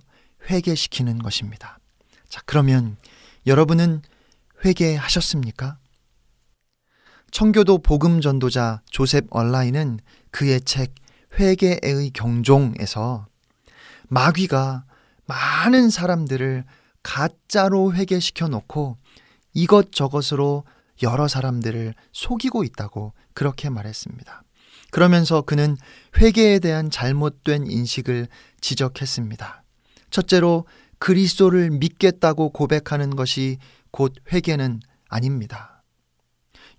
회개시키는 0.50 1.18
것입니다. 1.20 1.80
자, 2.30 2.42
그러면 2.46 2.98
여러분은 3.48 4.04
회개하셨습니까? 4.64 5.80
청교도 7.32 7.80
복음 7.80 8.22
전도자 8.22 8.82
조셉 8.90 9.26
얼라인은 9.30 10.00
그의 10.32 10.62
책 10.62 10.96
회개의 11.40 12.12
경종에서 12.14 13.28
마귀가 14.08 14.86
많은 15.26 15.90
사람들을 15.90 16.64
가짜로 17.04 17.94
회개시켜 17.94 18.48
놓고 18.48 18.98
이것저것으로 19.54 20.64
여러 21.04 21.28
사람들을 21.28 21.94
속이고 22.12 22.64
있다고 22.64 23.14
그렇게 23.34 23.70
말했습니다. 23.70 24.44
그러면서 24.92 25.42
그는 25.42 25.78
회개에 26.18 26.60
대한 26.60 26.90
잘못된 26.90 27.68
인식을 27.68 28.28
지적했습니다. 28.62 29.64
첫째로 30.10 30.66
그리스도를 31.00 31.70
믿겠다고 31.72 32.50
고백하는 32.50 33.16
것이 33.16 33.58
곧 33.92 34.14
회개는 34.32 34.80
아닙니다. 35.10 35.77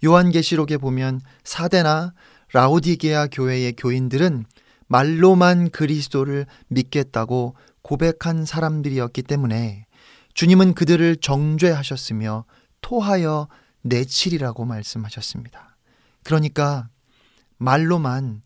요한계시록에 0.04 0.78
보면 0.78 1.20
사대나 1.44 2.14
라오디게아 2.52 3.28
교회의 3.28 3.74
교인들은 3.74 4.44
말로만 4.86 5.70
그리스도를 5.70 6.46
믿겠다고 6.68 7.56
고백한 7.82 8.44
사람들이었기 8.44 9.22
때문에 9.22 9.86
주님은 10.34 10.74
그들을 10.74 11.16
정죄하셨으며 11.16 12.44
토하여 12.80 13.48
내치리라고 13.82 14.64
말씀하셨습니다. 14.64 15.76
그러니까 16.22 16.88
말로만 17.58 18.42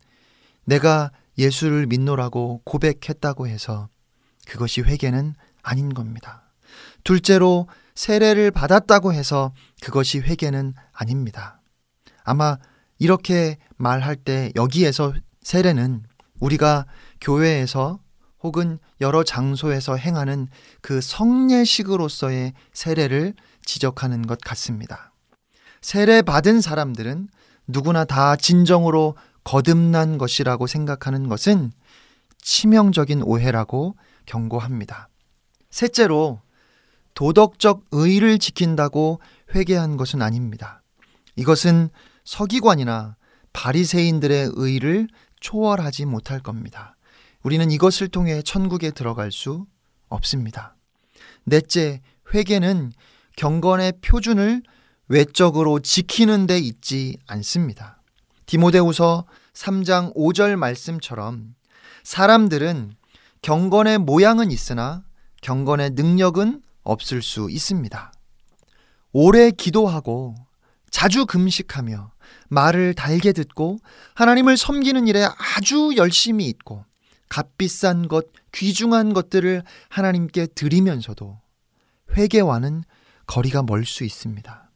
내가 0.65 1.11
예수를 1.37 1.87
믿노라고 1.87 2.61
고백했다고 2.65 3.47
해서 3.47 3.89
그것이 4.47 4.81
회개는 4.81 5.35
아닌 5.61 5.93
겁니다. 5.93 6.51
둘째로 7.03 7.67
세례를 7.95 8.51
받았다고 8.51 9.13
해서 9.13 9.53
그것이 9.83 10.19
회개는 10.19 10.75
아닙니다. 10.93 11.59
아마 12.23 12.57
이렇게 12.99 13.57
말할 13.75 14.15
때 14.15 14.49
여기에서 14.55 15.13
세례는 15.41 16.03
우리가 16.39 16.85
교회에서 17.19 17.99
혹은 18.39 18.79
여러 19.01 19.25
장소에서 19.25 19.97
행하는 19.97 20.47
그 20.81 21.01
성례식으로서의 21.01 22.53
세례를 22.71 23.33
지적하는 23.65 24.25
것 24.25 24.39
같습니다. 24.39 25.11
세례 25.81 26.21
받은 26.21 26.61
사람들은 26.61 27.27
누구나 27.67 28.05
다 28.05 28.37
진정으로 28.37 29.17
거듭난 29.43 30.17
것이라고 30.17 30.65
생각하는 30.65 31.27
것은 31.27 31.73
치명적인 32.41 33.21
오해라고 33.21 33.97
경고합니다. 34.27 35.09
셋째로 35.71 36.39
도덕적 37.15 37.85
의를 37.91 38.39
지킨다고 38.39 39.19
회개한 39.53 39.97
것은 39.97 40.21
아닙니다. 40.21 40.81
이것은 41.35 41.89
서기관이나 42.23 43.17
바리새인들의 43.53 44.51
의를 44.53 45.07
초월하지 45.39 46.05
못할 46.05 46.39
겁니다. 46.39 46.95
우리는 47.43 47.69
이것을 47.69 48.07
통해 48.07 48.41
천국에 48.41 48.91
들어갈 48.91 49.31
수 49.31 49.65
없습니다. 50.07 50.75
넷째, 51.43 52.01
회개는 52.33 52.93
경건의 53.35 53.93
표준을 54.01 54.63
외적으로 55.07 55.79
지키는 55.79 56.47
데 56.47 56.57
있지 56.57 57.17
않습니다. 57.27 58.01
디모데후서 58.45 59.25
3장 59.53 60.15
5절 60.15 60.55
말씀처럼 60.55 61.55
사람들은 62.03 62.93
경건의 63.41 63.97
모양은 63.97 64.51
있으나 64.51 65.03
경건의 65.41 65.91
능력은 65.91 66.61
없을 66.83 67.21
수 67.21 67.49
있습니다. 67.49 68.12
오래 69.13 69.51
기도하고 69.51 70.35
자주 70.89 71.25
금식하며 71.25 72.11
말을 72.49 72.93
달게 72.93 73.31
듣고 73.31 73.77
하나님을 74.15 74.57
섬기는 74.57 75.07
일에 75.07 75.25
아주 75.55 75.93
열심히 75.95 76.47
있고 76.47 76.85
값비싼 77.29 78.07
것, 78.07 78.27
귀중한 78.51 79.13
것들을 79.13 79.63
하나님께 79.89 80.47
드리면서도 80.47 81.39
회개와는 82.15 82.83
거리가 83.25 83.63
멀 83.63 83.85
수 83.85 84.03
있습니다. 84.03 84.71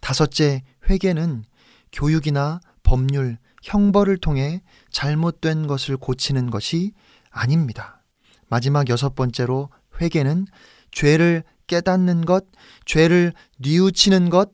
다섯째, 0.00 0.62
회개는 0.88 1.44
교육이나 1.92 2.60
법률, 2.82 3.38
형벌을 3.62 4.18
통해 4.18 4.62
잘못된 4.90 5.66
것을 5.66 5.96
고치는 5.96 6.50
것이 6.50 6.92
아닙니다. 7.30 8.02
마지막 8.48 8.88
여섯 8.88 9.14
번째로 9.14 9.68
회개는 10.00 10.46
죄를 10.92 11.44
깨닫는 11.68 12.24
것, 12.24 12.44
죄를 12.84 13.32
뉘우치는 13.58 14.30
것, 14.30 14.50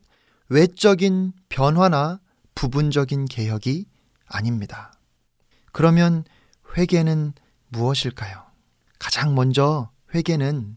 외적인 0.51 1.33
변화나 1.49 2.21
부분적인 2.55 3.25
개혁이 3.25 3.87
아닙니다. 4.27 4.93
그러면 5.73 6.25
회개는 6.77 7.33
무엇일까요? 7.69 8.45
가장 8.99 9.35
먼저 9.35 9.91
회개는 10.15 10.77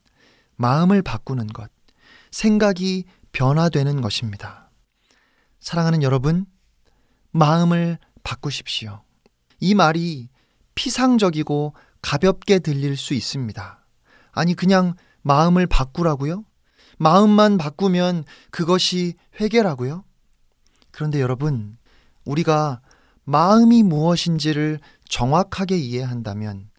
마음을 0.55 1.01
바꾸는 1.01 1.47
것, 1.47 1.69
생각이 2.31 3.05
변화되는 3.31 4.01
것입니다. 4.01 4.71
사랑하는 5.59 6.01
여러분, 6.01 6.45
마음을 7.31 7.99
바꾸십시오. 8.23 9.03
이 9.59 9.75
말이 9.75 10.29
피상적이고 10.75 11.75
가볍게 12.01 12.59
들릴 12.59 12.95
수 12.95 13.13
있습니다. 13.13 13.85
아니, 14.31 14.53
그냥 14.53 14.95
마음을 15.27 15.67
바꾸라고요? 15.67 16.45
마음만 16.97 17.57
바꾸면 17.57 18.23
그것이 18.49 19.15
회개라고요? 19.41 20.05
그런데 20.91 21.19
여러분, 21.19 21.77
우리가 22.23 22.79
마음이 23.25 23.83
무엇인지를 23.83 24.79
정확하게 25.09 25.77
이해한다면 25.77 26.69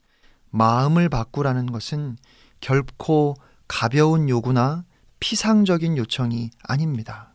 마음을 0.48 1.10
바꾸라는 1.10 1.70
것은 1.70 2.16
결코 2.60 3.36
가벼운 3.68 4.30
요구나 4.30 4.86
피상적인 5.20 5.98
요청이 5.98 6.50
아닙니다. 6.62 7.34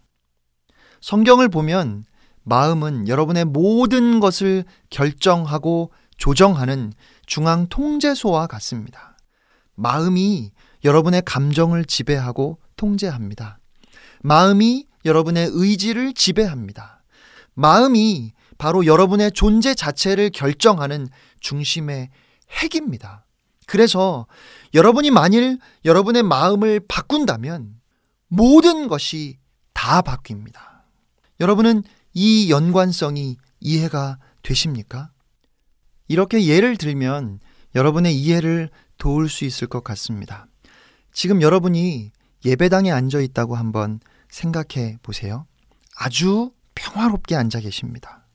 성경을 0.99 1.47
보면 1.47 2.05
마음은 2.41 3.07
여러분의 3.07 3.45
모든 3.45 4.20
것을 4.20 4.66
결정하고 4.89 5.91
조정하는 6.18 6.91
중앙 7.28 7.68
통제소와 7.68 8.47
같습니다. 8.47 9.16
마음이 9.76 10.53
여러분의 10.84 11.22
감정을 11.26 11.86
지배하고 11.86 12.60
통제합니다. 12.76 13.60
마음이 14.22 14.88
여러분의 15.06 15.50
의지를 15.52 16.14
지배합니다. 16.14 17.04
마음이 17.54 18.34
바로 18.58 18.86
여러분의 18.86 19.32
존재 19.34 19.76
자체를 19.76 20.30
결정하는 20.30 21.08
중심의 21.40 22.10
핵입니다. 22.52 23.26
그래서 23.68 24.28
여러분이 24.74 25.12
만일 25.12 25.58
여러분의 25.86 26.24
마음을 26.24 26.80
바꾼다면 26.88 27.76
모든 28.28 28.88
것이 28.88 29.38
다 29.74 30.02
바뀝니다. 30.02 30.84
여러분은 31.40 31.84
이 32.14 32.50
연관성이 32.50 33.38
이해가 33.60 34.18
되십니까? 34.44 35.12
이렇게 36.08 36.46
예를 36.46 36.78
들면 36.78 37.40
여러분의 37.76 38.16
이해를 38.16 38.70
도울 38.98 39.30
수 39.30 39.46
있을 39.46 39.68
것 39.68 39.84
같습니다. 39.84 40.48
지금 41.14 41.41
여러분이 41.41 42.11
예배당에 42.43 42.91
앉아 42.91 43.20
있다고 43.20 43.55
한번 43.55 43.99
생각해 44.30 44.97
보세요. 45.01 45.45
아주 45.95 46.51
평화롭게 46.76 47.36
앉아 47.36 47.59
계십니다. 47.59 48.28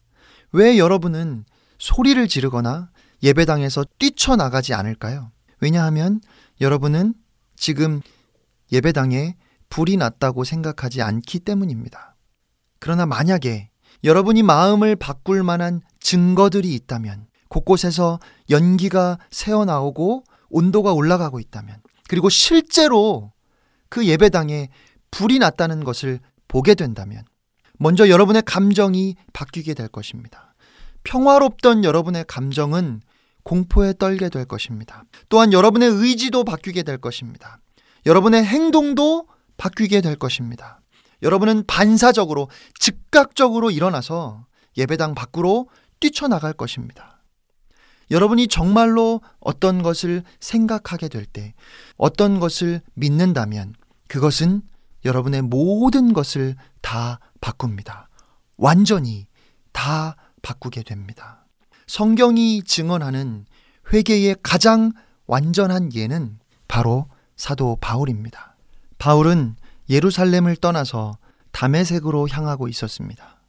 왜 0.53 0.79
여러분은 0.79 1.45
소리를 1.79 2.27
지르거나 2.29 2.91
예배당에서 3.23 3.85
뛰쳐나가지 3.99 4.75
않을까요? 4.75 5.33
왜냐하면 5.61 6.21
여러분은 6.61 7.15
지금 7.57 8.01
예배당에 8.73 9.35
불이 9.71 9.97
났다고 9.97 10.45
생각하지 10.45 11.03
않기 11.03 11.41
때문입니다. 11.41 12.17
그러나 12.79 13.07
만약에 13.07 13.71
여러분이 14.05 14.43
마음을 14.45 14.95
바꿀 14.95 15.43
만한 15.43 15.81
증거들이 16.01 16.73
있다면, 16.75 17.27
곳곳에서 17.49 18.21
연기가 18.51 19.19
새어나오고 19.31 20.23
온도가 20.51 20.93
올라가고 20.93 21.41
있다면, 21.41 21.83
그리고 22.09 22.29
실제로 22.29 23.33
그 23.89 24.07
예배당에 24.07 24.69
불이 25.11 25.39
났다는 25.39 25.85
것을 25.85 26.19
보게 26.49 26.75
된다면, 26.75 27.25
먼저 27.79 28.09
여러분의 28.09 28.43
감정이 28.45 29.15
바뀌게 29.33 29.75
될 29.75 29.89
것입니다. 29.89 30.55
평화롭던 31.05 31.85
여러분의 31.85 32.25
감정은 32.27 33.01
공포에 33.45 33.95
떨게 33.99 34.29
될 34.29 34.45
것입니다. 34.45 35.05
또한 35.29 35.53
여러분의 35.53 35.89
의지도 35.89 36.45
바뀌게 36.45 36.83
될 36.83 36.99
것입니다. 36.99 37.61
여러분의 38.05 38.45
행동도 38.45 39.27
바뀌게 39.57 40.01
될 40.01 40.17
것입니다. 40.17 40.81
여러분은 41.23 41.65
반사적으로 41.67 42.49
즉각적으로 42.79 43.71
일어나서 43.71 44.47
예배당 44.77 45.15
밖으로 45.15 45.69
뛰쳐나갈 46.01 46.53
것입니다. 46.53 47.18
여러분이 48.11 48.49
정말로 48.49 49.21
어떤 49.41 49.83
것을 49.83 50.23
생각하게 50.41 51.09
될 51.09 51.27
때, 51.27 51.55
어떤 51.97 52.41
것을 52.41 52.81
믿는다면 52.95 53.75
그것은 54.09 54.63
여러분의 55.05 55.43
모든 55.43 56.13
것을 56.13 56.57
다 56.81 57.21
바꿉니다. 57.41 58.09
완전히 58.57 59.27
다 59.73 60.17
바꾸게 60.43 60.83
됩니다. 60.83 61.45
성경이 61.87 62.63
증언하는 62.63 63.47
회개의 63.93 64.37
가장 64.43 64.93
완전한 65.27 65.95
예는 65.95 66.39
바로 66.67 67.07
사도 67.37 67.77
바울입니다. 67.81 68.57
바울은 68.99 69.57
예루살렘을 69.89 70.57
떠나서 70.57 71.17
담에색으로 71.53 72.29
향하고 72.29 72.69
있었습니다. 72.69 73.41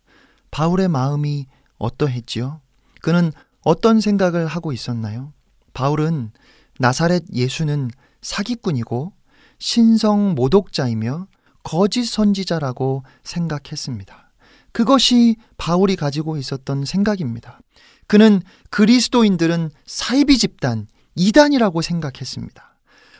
바울의 0.51 0.87
마음이 0.87 1.47
어떠했지요? 1.77 2.61
그는 3.01 3.31
어떤 3.61 3.99
생각을 3.99 4.47
하고 4.47 4.71
있었나요? 4.71 5.33
바울은 5.73 6.31
나사렛 6.79 7.23
예수는 7.33 7.91
사기꾼이고 8.21 9.13
신성 9.59 10.35
모독자이며 10.35 11.27
거짓 11.63 12.05
선지자라고 12.05 13.03
생각했습니다. 13.23 14.31
그것이 14.71 15.35
바울이 15.57 15.95
가지고 15.95 16.37
있었던 16.37 16.85
생각입니다. 16.85 17.59
그는 18.07 18.41
그리스도인들은 18.69 19.69
사이비 19.85 20.37
집단, 20.37 20.87
이단이라고 21.15 21.81
생각했습니다. 21.81 22.75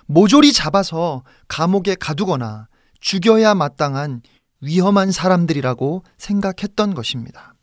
모조리 0.06 0.54
잡아서 0.54 1.24
감옥에 1.48 1.96
가두거나 1.96 2.68
죽여야 3.00 3.56
마땅한 3.56 4.22
위험한 4.62 5.12
사람들이라고 5.12 6.04
생각했던 6.18 6.96
것입니다. 6.96 7.54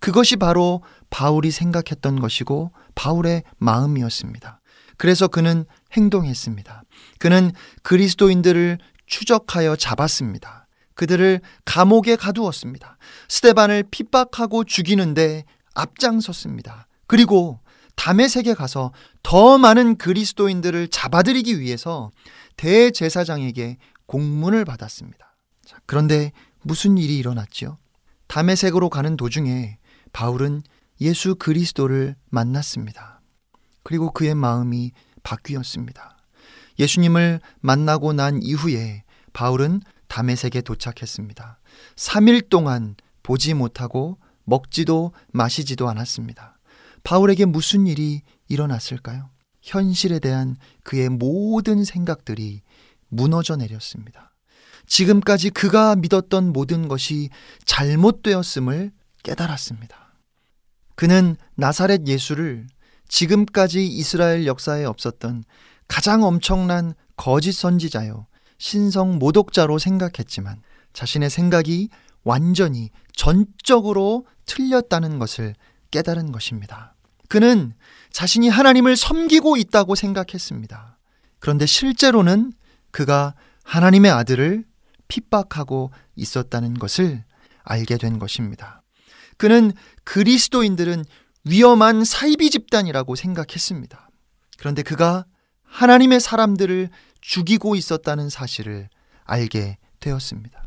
그것이 0.00 0.36
바로 0.36 0.82
바울이 1.10 1.50
생각했던 1.50 2.20
것이고 2.20 2.72
바울의 2.94 3.42
마음이었습니다. 3.58 4.60
그래서 4.96 5.28
그는 5.28 5.64
행동했습니다. 5.92 6.82
그는 7.18 7.52
그리스도인들을 7.82 8.78
추적하여 9.06 9.76
잡았습니다. 9.76 10.66
그들을 10.94 11.40
감옥에 11.64 12.16
가두었습니다. 12.16 12.98
스테반을 13.28 13.84
핍박하고 13.90 14.64
죽이는데 14.64 15.44
앞장섰습니다. 15.74 16.86
그리고 17.06 17.60
담의색에 17.96 18.54
가서 18.54 18.92
더 19.22 19.58
많은 19.58 19.96
그리스도인들을 19.96 20.88
잡아들이기 20.88 21.60
위해서 21.60 22.10
대제사장에게 22.56 23.78
공문을 24.06 24.64
받았습니다. 24.64 25.36
자, 25.64 25.78
그런데 25.86 26.32
무슨 26.62 26.98
일이 26.98 27.16
일어났지요? 27.16 27.78
담의색으로 28.26 28.90
가는 28.90 29.16
도중에 29.16 29.78
바울은 30.12 30.62
예수 31.00 31.34
그리스도를 31.34 32.16
만났습니다. 32.28 33.20
그리고 33.82 34.12
그의 34.12 34.34
마음이 34.34 34.92
바뀌었습니다. 35.22 36.16
예수님을 36.78 37.40
만나고 37.60 38.12
난 38.12 38.42
이후에 38.42 39.04
바울은 39.32 39.80
담의색에 40.08 40.62
도착했습니다. 40.62 41.58
3일 41.96 42.48
동안 42.48 42.96
보지 43.22 43.54
못하고 43.54 44.18
먹지도 44.44 45.12
마시지도 45.32 45.88
않았습니다. 45.88 46.58
바울에게 47.04 47.44
무슨 47.44 47.86
일이 47.86 48.22
일어났을까요? 48.48 49.30
현실에 49.62 50.18
대한 50.18 50.56
그의 50.82 51.08
모든 51.08 51.84
생각들이 51.84 52.62
무너져 53.08 53.56
내렸습니다. 53.56 54.32
지금까지 54.86 55.50
그가 55.50 55.94
믿었던 55.96 56.52
모든 56.52 56.88
것이 56.88 57.28
잘못되었음을 57.64 58.90
깨달았습니다. 59.22 59.99
그는 61.00 61.38
나사렛 61.54 62.06
예수를 62.06 62.66
지금까지 63.08 63.86
이스라엘 63.86 64.44
역사에 64.44 64.84
없었던 64.84 65.44
가장 65.88 66.24
엄청난 66.24 66.92
거짓 67.16 67.52
선지자요, 67.52 68.26
신성 68.58 69.18
모독자로 69.18 69.78
생각했지만 69.78 70.60
자신의 70.92 71.30
생각이 71.30 71.88
완전히 72.22 72.90
전적으로 73.16 74.26
틀렸다는 74.44 75.18
것을 75.18 75.54
깨달은 75.90 76.32
것입니다. 76.32 76.94
그는 77.30 77.72
자신이 78.12 78.50
하나님을 78.50 78.94
섬기고 78.94 79.56
있다고 79.56 79.94
생각했습니다. 79.94 80.98
그런데 81.38 81.64
실제로는 81.64 82.52
그가 82.90 83.34
하나님의 83.64 84.10
아들을 84.10 84.66
핍박하고 85.08 85.92
있었다는 86.16 86.74
것을 86.74 87.24
알게 87.62 87.96
된 87.96 88.18
것입니다. 88.18 88.79
그는 89.40 89.72
그리스도인들은 90.04 91.02
위험한 91.44 92.04
사이비 92.04 92.50
집단이라고 92.50 93.16
생각했습니다. 93.16 94.10
그런데 94.58 94.82
그가 94.82 95.24
하나님의 95.62 96.20
사람들을 96.20 96.90
죽이고 97.22 97.74
있었다는 97.74 98.28
사실을 98.28 98.90
알게 99.24 99.78
되었습니다. 99.98 100.62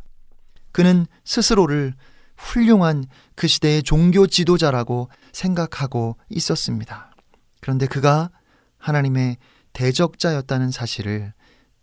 그는 0.72 1.06
스스로를 1.24 1.94
훌륭한 2.36 3.06
그 3.36 3.48
시대의 3.48 3.84
종교 3.84 4.26
지도자라고 4.26 5.08
생각하고 5.32 6.18
있었습니다. 6.30 7.12
그런데 7.62 7.86
그가 7.86 8.32
하나님의 8.80 9.38
대적자였다는 9.74 10.72
사실을 10.72 11.34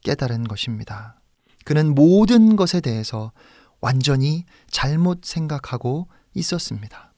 깨달은 0.03 0.43
것입니다. 0.43 1.21
그는 1.65 1.95
모든 1.95 2.57
것에 2.57 2.81
대해서 2.81 3.31
완전히 3.81 4.45
잘못 4.73 5.21
생각하고 5.25 6.09
있었습니다. 6.35 7.13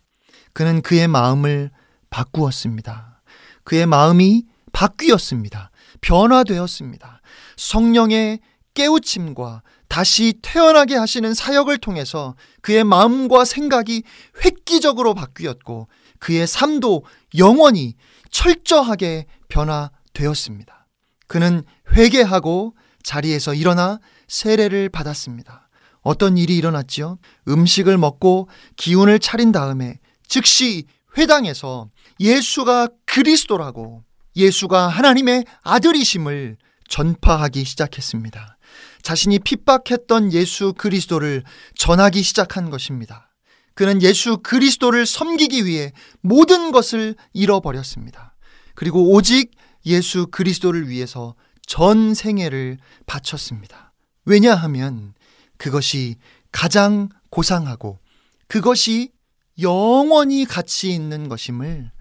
그는 0.53 0.83
그의 0.83 1.09
마음을 1.09 1.71
바꾸었습니다. 2.11 3.23
그의 3.65 3.87
마음이 3.87 4.45
바뀌었습니다. 4.73 5.71
변화되었습니다. 6.01 7.21
성령의 7.57 8.41
깨우침과 8.75 9.63
다시 9.89 10.35
태어나게 10.41 10.97
하시는 10.97 11.35
사역을 11.35 11.79
통해서 11.79 12.35
그의 12.63 12.83
마음과 12.85 13.45
생각이 13.45 14.03
획기적으로 14.45 15.15
바뀌었고 15.15 15.89
그의 16.19 16.47
삶도 16.47 17.05
영원히 17.37 17.95
철저하게 18.31 19.27
변화되었습니다. 19.49 20.87
그는 21.27 21.63
회개하고 21.93 22.75
자리에서 23.03 23.55
일어나 23.55 23.99
세례를 24.29 24.89
받았습니다. 24.89 25.69
어떤 26.03 26.37
일이 26.37 26.57
일어났지요? 26.57 27.19
음식을 27.49 27.97
먹고 27.97 28.49
기운을 28.77 29.19
차린 29.19 29.53
다음에 29.53 29.99
즉시 30.27 30.85
회당에서 31.17 31.91
예수가 32.21 32.89
그리스도라고 33.07 34.03
예수가 34.37 34.89
하나님의 34.89 35.45
아들이심을 35.63 36.57
전파하기 36.89 37.65
시작했습니다. 37.65 38.59
자신이 39.03 39.41
핍박했던 39.41 40.33
예수 40.33 40.73
그리스도를 40.75 41.43
전하기 41.77 42.23
시작한 42.23 42.71
것입니다. 42.71 43.29
그는 43.75 44.03
예수 44.03 44.39
그리스도를 44.39 45.07
섬기기 45.07 45.65
위해 45.67 45.93
모든 46.21 46.73
것을 46.73 47.15
잃어버렸습니다. 47.33 48.35
그리고 48.75 49.13
오직 49.13 49.51
예수 49.87 50.27
그리스도를 50.29 50.89
위해서 50.89 51.35
전 51.67 52.15
생애를 52.15 52.79
바쳤습니다. 53.07 53.93
왜냐하면 54.25 55.15
그것이 55.63 56.17
가장 56.51 57.09
고상하고 57.31 58.01
그것이 58.49 59.13
영원히 59.61 60.45
가치 60.45 60.93
있는 60.93 61.29
것임을 61.29 61.93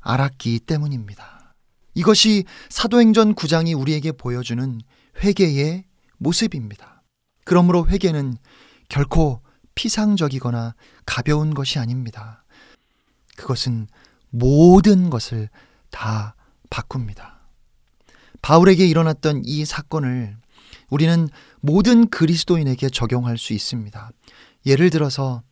알았기 0.00 0.58
때문입니다. 0.58 1.54
이것이 1.94 2.42
사도행전 2.70 3.36
9장이 3.36 3.78
우리에게 3.78 4.10
보여주는 4.10 4.80
회개의 5.22 5.84
모습입니다. 6.16 7.04
그러므로 7.44 7.86
회개는 7.86 8.36
결코 8.88 9.42
피상적이거나 9.76 10.74
가벼운 11.06 11.54
것이 11.54 11.78
아닙니다. 11.78 12.44
그것은 13.36 13.86
모든 14.30 15.08
것을 15.08 15.50
다 15.92 16.34
바꿉니다. 16.68 17.46
바울에게 18.42 18.84
일어났던 18.84 19.42
이 19.44 19.64
사건을 19.64 20.36
우리는 20.90 21.28
모든 21.64 22.10
그리스도인에게 22.10 22.90
적용할 22.90 23.38
수 23.38 23.54
있습니다. 23.54 24.10
예를 24.66 24.90
들어서 24.90 25.42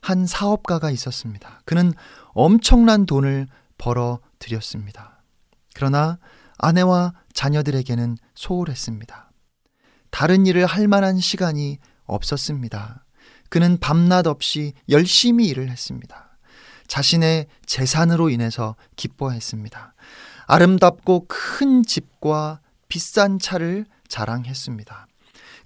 한 0.00 0.24
사업가가 0.24 0.92
있었습니다. 0.92 1.60
그는 1.64 1.92
엄청난 2.34 3.04
돈을 3.04 3.48
벌어 3.76 4.20
들였습니다. 4.38 5.20
그러나 5.74 6.20
아내와 6.58 7.14
자녀들에게는 7.32 8.16
소홀했습니다. 8.36 9.32
다른 10.10 10.46
일을 10.46 10.66
할 10.66 10.86
만한 10.86 11.18
시간이 11.18 11.78
없었습니다. 12.04 13.04
그는 13.48 13.76
밤낮 13.80 14.28
없이 14.28 14.72
열심히 14.88 15.48
일을 15.48 15.68
했습니다. 15.68 16.38
자신의 16.86 17.48
재산으로 17.66 18.30
인해서 18.30 18.76
기뻐했습니다. 18.94 19.94
아름답고 20.46 21.24
큰 21.26 21.82
집과 21.82 22.60
비싼 22.86 23.40
차를 23.40 23.84
자랑했습니다. 24.06 25.08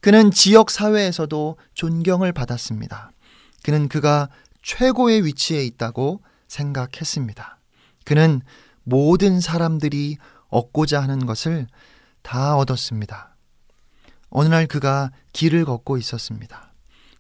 그는 0.01 0.31
지역 0.31 0.71
사회에서도 0.71 1.57
존경을 1.75 2.33
받았습니다. 2.33 3.11
그는 3.63 3.89
그가 3.89 4.29
최고의 4.63 5.25
위치에 5.25 5.65
있다고 5.65 6.23
생각했습니다. 6.49 7.59
그는 8.05 8.41
모든 8.83 9.41
사람들이 9.41 10.17
얻고자 10.49 11.01
하는 11.01 11.27
것을 11.27 11.67
다 12.23 12.57
얻었습니다. 12.57 13.37
어느 14.31 14.49
날 14.49 14.67
그가 14.67 15.11
길을 15.33 15.65
걷고 15.65 15.99
있었습니다. 15.99 16.73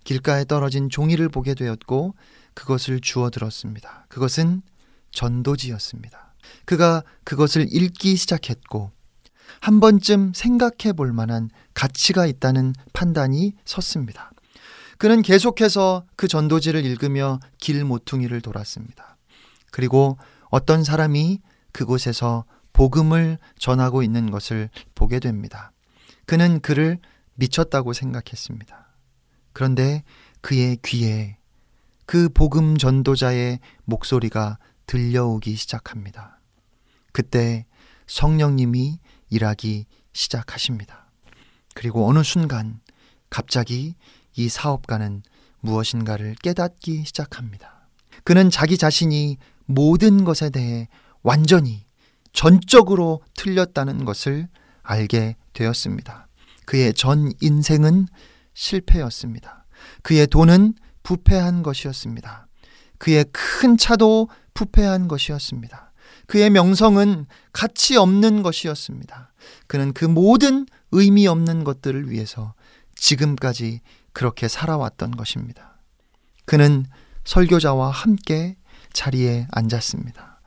길가에 0.05 0.45
떨어진 0.45 0.89
종이를 0.89 1.29
보게 1.29 1.55
되었고 1.55 2.15
그것을 2.55 3.01
주워 3.01 3.31
들었습니다. 3.31 4.07
그것은 4.09 4.63
전도지였습니다. 5.13 6.35
그가 6.65 7.03
그것을 7.25 7.67
읽기 7.71 8.17
시작했고 8.17 8.91
한 9.61 9.81
번쯤 9.81 10.33
생각해 10.35 10.95
볼 10.97 11.13
만한 11.13 11.51
가치가 11.75 12.27
있다는 12.27 12.75
판단이 12.93 13.55
섰습니다. 13.65 14.31
그는 14.99 15.23
계속해서 15.23 16.05
그 16.17 16.29
전도지를 16.29 16.85
읽으며 16.85 17.41
길 17.59 17.85
모퉁이를 17.85 18.41
돌았습니다. 18.41 19.17
그리고 19.71 20.19
어떤 20.51 20.85
사람이 20.85 21.41
그곳에서 21.73 22.45
복음을 22.73 23.39
전하고 23.59 24.03
있는 24.03 24.31
것을 24.31 24.71
보게 24.95 25.21
됩니다. 25.21 25.73
그는 26.27 26.61
그를 26.61 26.99
미쳤다고 27.35 27.93
생각했습니다. 27.93 28.89
그런데 29.53 30.05
그의 30.41 30.79
귀에 30.85 31.37
그 32.07 32.29
복음 32.29 32.77
전도자의 32.77 33.61
목소리가 33.85 34.59
들려오기 34.87 35.55
시작합니다. 35.57 36.41
그때 37.13 37.67
성령님이 38.07 38.99
일하기 39.31 39.87
시작하십니다. 40.13 41.11
그리고 41.75 42.09
어느 42.09 42.23
순간 42.23 42.81
갑자기 43.31 43.95
이 44.37 44.49
사업가는 44.49 45.23
무엇인가를 45.61 46.35
깨닫기 46.43 47.05
시작합니다. 47.05 47.89
그는 48.25 48.51
자기 48.51 48.77
자신이 48.77 49.39
모든 49.67 50.25
것에 50.25 50.51
대해 50.51 50.89
완전히 51.23 51.85
전적으로 52.33 53.23
틀렸다는 53.37 54.05
것을 54.05 54.49
알게 54.83 55.37
되었습니다. 55.53 56.29
그의 56.67 56.95
전 56.95 57.33
인생은 57.41 58.07
실패였습니다. 58.55 59.67
그의 60.03 60.27
돈은 60.27 60.75
부패한 61.03 61.63
것이었습니다. 61.63 62.47
그의 62.99 63.25
큰 63.33 63.77
차도 63.77 64.29
부패한 64.55 65.09
것이었습니다. 65.09 65.90
그의 66.31 66.49
명성은 66.49 67.27
가치 67.53 67.97
없는 67.97 68.45
것이었습니다. 68.45 69.33
그는 69.67 69.93
그 69.93 70.05
모든 70.05 70.65
의미 70.93 71.27
없는 71.27 71.65
것들을 71.65 72.09
위해서 72.09 72.55
지금까지 72.95 73.81
그렇게 74.13 74.47
살아왔던 74.47 75.11
것입니다. 75.11 75.81
그는 76.45 76.87
설교자와 77.25 77.91
함께 77.91 78.57
자리에 78.93 79.49
앉았습니다. 79.51 80.41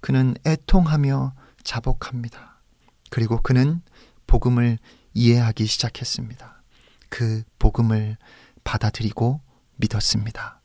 그는 0.00 0.34
애통하며 0.44 1.34
자복합니다. 1.62 2.60
그리고 3.08 3.40
그는 3.40 3.80
복음을 4.26 4.76
이해하기 5.14 5.66
시작했습니다. 5.66 6.64
그 7.10 7.44
복음을 7.60 8.16
받아들이고 8.64 9.40
믿었습니다. 9.76 10.60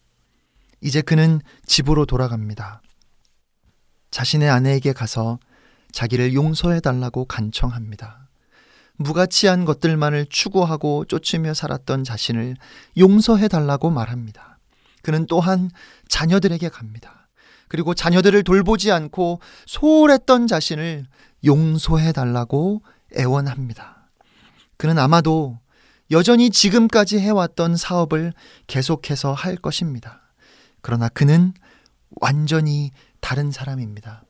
이제 0.82 1.01
그는 1.03 1.41
집으로 1.67 2.07
돌아갑니다. 2.07 2.82
자신의 4.14 4.47
아내에게 4.47 4.93
가서 4.93 5.39
자기를 5.91 6.36
용서해 6.36 6.82
달라고 6.82 7.26
간청합니다. 7.26 8.30
무가치한 8.97 9.66
것들만을 9.66 10.28
추구하고 10.30 11.05
쫓으며 11.05 11.55
살았던 11.55 12.03
자신을 12.03 12.55
용서해 12.95 13.47
달라고 13.47 13.89
말합니다. 13.89 14.59
그는 15.01 15.26
또한 15.26 15.72
자녀들에게 16.09 16.70
갑니다. 16.70 17.28
그리고 17.68 17.95
자녀들을 17.95 18.43
돌보지 18.43 18.91
않고 18.91 19.39
소홀했던 19.66 20.45
자신을 20.45 21.07
용서해 21.43 22.11
달라고 22.11 22.84
애원합니다. 23.18 24.09
그는 24.78 24.99
아마도 24.99 25.57
여전히 26.11 26.51
지금까지 26.51 27.18
해왔던 27.18 27.78
사업을 27.78 28.34
계속해서 28.68 29.34
할 29.34 29.55
것입니다. 29.55 30.22
그러나 30.82 31.09
그는 31.09 31.55
완전히 32.22 32.91
다른 33.24 33.51
사람입니다. 33.51 34.24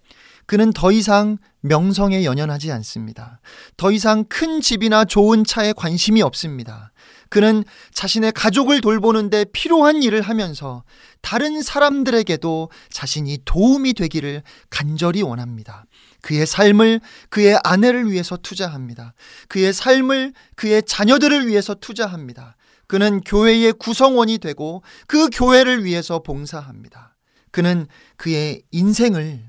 그는 0.46 0.72
더 0.72 0.92
이상 0.92 1.38
명성에 1.62 2.26
연연하지 2.26 2.72
않습니다. 2.72 3.40
더 3.76 3.92
이상 3.92 4.24
큰 4.26 4.62
집이나 4.62 5.04
좋은 5.04 5.44
차에 5.44 5.74
관심이 5.74 6.22
없습니다. 6.22 6.92
그는 7.30 7.64
자신의 7.94 8.34
가족을 8.34 8.82
돌보는데 8.82 9.46
필요한 9.46 10.04
일을 10.04 10.22
하면서 10.22 10.84
다른 11.22 11.64
사람들에게도 11.64 12.70
자신이 12.92 13.40
도움이 13.46 13.94
되기를 13.94 14.44
간절히 14.70 15.24
원합니다. 15.24 15.86
그의 16.22 16.46
삶을 16.46 17.02
그의 17.30 17.60
아내를 17.64 18.12
위해서 18.12 18.38
투자합니다. 18.38 19.16
그의 19.48 19.74
삶을 19.74 20.34
그의 20.56 20.84
자녀들을 20.86 21.48
위해서 21.48 21.74
투자합니다. 21.74 22.58
그는 22.86 23.22
교회의 23.22 23.74
구성원이 23.74 24.38
되고 24.38 24.84
그 25.08 25.30
교회를 25.34 25.84
위해서 25.84 26.20
봉사합니다. 26.20 27.13
그는 27.54 27.86
그의 28.18 28.64
인생을 28.72 29.48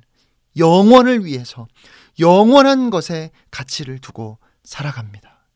영원을 0.58 1.24
위해서 1.24 1.66
영원한 2.20 2.90
것에 2.90 3.30
가치를 3.50 3.98
두고 3.98 4.38
살아갑니다. 4.62 5.46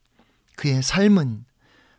그의 0.56 0.82
삶은 0.82 1.44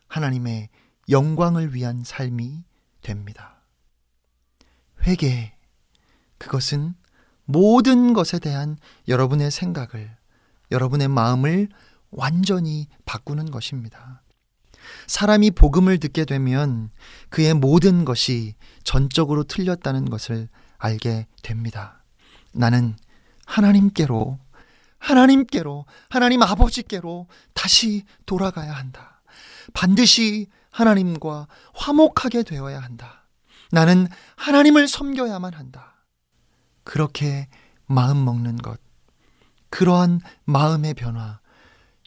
하나님의 0.08 0.70
영광을 1.08 1.76
위한 1.76 2.04
삶이 2.04 2.64
됩니다. 3.02 3.62
회개, 5.04 5.54
그것은 6.39 6.95
모든 7.45 8.14
것에 8.14 8.39
대한 8.39 8.76
여러분의 9.08 9.52
생각을, 9.52 10.18
여러분의 10.72 11.10
마음을 11.10 11.70
완전히 12.10 12.88
바꾸는 13.06 13.52
것입니다. 13.52 14.24
사람이 15.06 15.52
복음을 15.52 16.00
듣게 16.00 16.26
되면 16.26 16.89
그의 17.30 17.54
모든 17.54 18.04
것이 18.04 18.56
전적으로 18.84 19.44
틀렸다는 19.44 20.10
것을 20.10 20.50
알게 20.78 21.28
됩니다. 21.44 22.04
나는 22.54 22.96
하나님께로, 23.46 24.40
하나님께로, 24.98 25.86
하나님 26.10 26.44
아버지께로 26.44 27.28
다시 27.54 28.04
돌아가야 28.26 28.72
한다. 28.74 29.22
반드시 29.74 30.48
하나님과 30.72 31.48
화목하게 31.74 32.44
되어야 32.44 32.80
한다. 32.80 33.28
나는 33.72 34.08
하나님을 34.36 34.88
섬겨야만 34.88 35.53
한다. 35.53 36.06
그렇게 36.84 37.48
마음 37.86 38.24
먹는 38.26 38.58
것, 38.58 38.80
그러한 39.70 40.22
마음의 40.45 40.95
변화, 40.95 41.40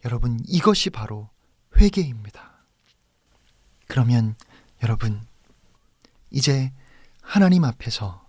여러분, 0.04 0.40
이것이 0.46 0.90
바로 0.90 1.30
회개입니다. 1.76 2.64
그러면 3.86 4.34
여러분, 4.82 5.20
이제 6.32 6.72
하나님 7.20 7.64
앞에서 7.64 8.26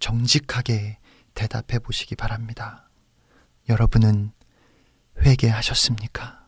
정직하게 0.00 0.98
대답해 1.34 1.78
보시기 1.78 2.16
바랍니다. 2.16 2.88
여러분은 3.68 4.32
회개하셨습니까? 5.20 6.46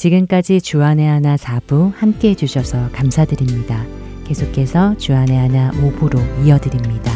지금까지 0.00 0.62
주안의 0.62 1.06
하나 1.06 1.36
4부 1.36 1.92
함께 1.94 2.30
해주셔서 2.30 2.88
감사드립니다. 2.90 3.84
계속해서 4.24 4.96
주안의 4.96 5.36
하나 5.36 5.70
5부로 5.72 6.18
이어드립니다. 6.46 7.12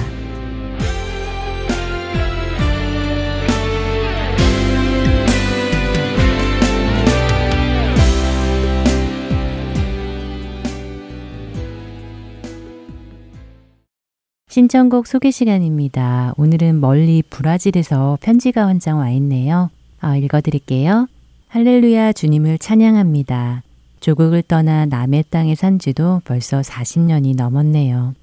신청곡 14.49 15.07
소개 15.07 15.31
시간입니다. 15.31 16.35
오늘은 16.37 16.81
멀리 16.81 17.23
브라질에서 17.29 18.19
편지가 18.21 18.67
한 18.67 18.79
장 18.79 18.99
와 18.99 19.11
있네요. 19.11 19.71
아, 20.01 20.17
읽어드릴게요. 20.17 21.09
할렐루야 21.55 22.13
주님을 22.15 22.59
찬양합니다. 22.59 23.63
조국을 24.01 24.43
떠나 24.43 24.87
남의 24.87 25.27
땅에 25.31 25.55
산 25.55 25.79
지도 25.79 26.21
벌써 26.25 26.61
40년이 26.63 27.37
넘었네요. 27.37 28.17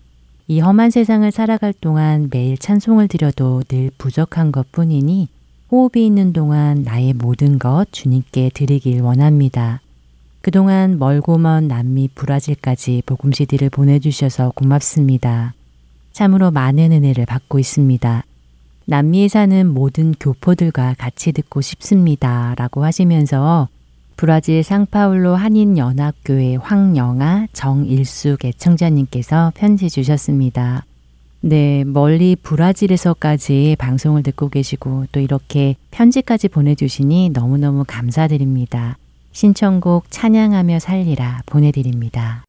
이 0.49 0.59
험한 0.59 0.89
세상을 0.89 1.31
살아갈 1.31 1.71
동안 1.71 2.27
매일 2.29 2.57
찬송을 2.57 3.07
드려도 3.07 3.63
늘 3.69 3.89
부족한 3.97 4.51
것 4.51 4.73
뿐이니 4.73 5.29
호흡이 5.71 6.05
있는 6.05 6.33
동안 6.33 6.83
나의 6.83 7.13
모든 7.13 7.57
것 7.57 7.85
주님께 7.93 8.51
드리길 8.53 9.01
원합니다. 9.01 9.79
그동안 10.41 10.99
멀고 10.99 11.37
먼 11.37 11.69
남미 11.69 12.09
브라질까지 12.13 13.03
복음 13.05 13.31
시디를 13.31 13.69
보내주셔서 13.69 14.51
고맙습니다. 14.55 15.53
참으로 16.11 16.51
많은 16.51 16.91
은혜를 16.91 17.25
받고 17.27 17.59
있습니다. 17.59 18.25
남미에 18.91 19.29
사는 19.29 19.67
모든 19.67 20.13
교포들과 20.19 20.95
같이 20.97 21.31
듣고 21.31 21.61
싶습니다. 21.61 22.53
라고 22.57 22.83
하시면서 22.83 23.69
브라질 24.17 24.63
상파울로 24.63 25.33
한인연합교회 25.33 26.57
황영아 26.57 27.47
정일숙 27.53 28.43
애청자님께서 28.43 29.53
편지 29.55 29.89
주셨습니다. 29.89 30.83
네, 31.39 31.85
멀리 31.85 32.35
브라질에서까지 32.35 33.77
방송을 33.79 34.23
듣고 34.23 34.49
계시고 34.49 35.05
또 35.13 35.21
이렇게 35.21 35.77
편지까지 35.91 36.49
보내주시니 36.49 37.29
너무너무 37.29 37.85
감사드립니다. 37.87 38.97
신청곡 39.31 40.07
찬양하며 40.09 40.79
살리라 40.79 41.43
보내드립니다. 41.45 42.43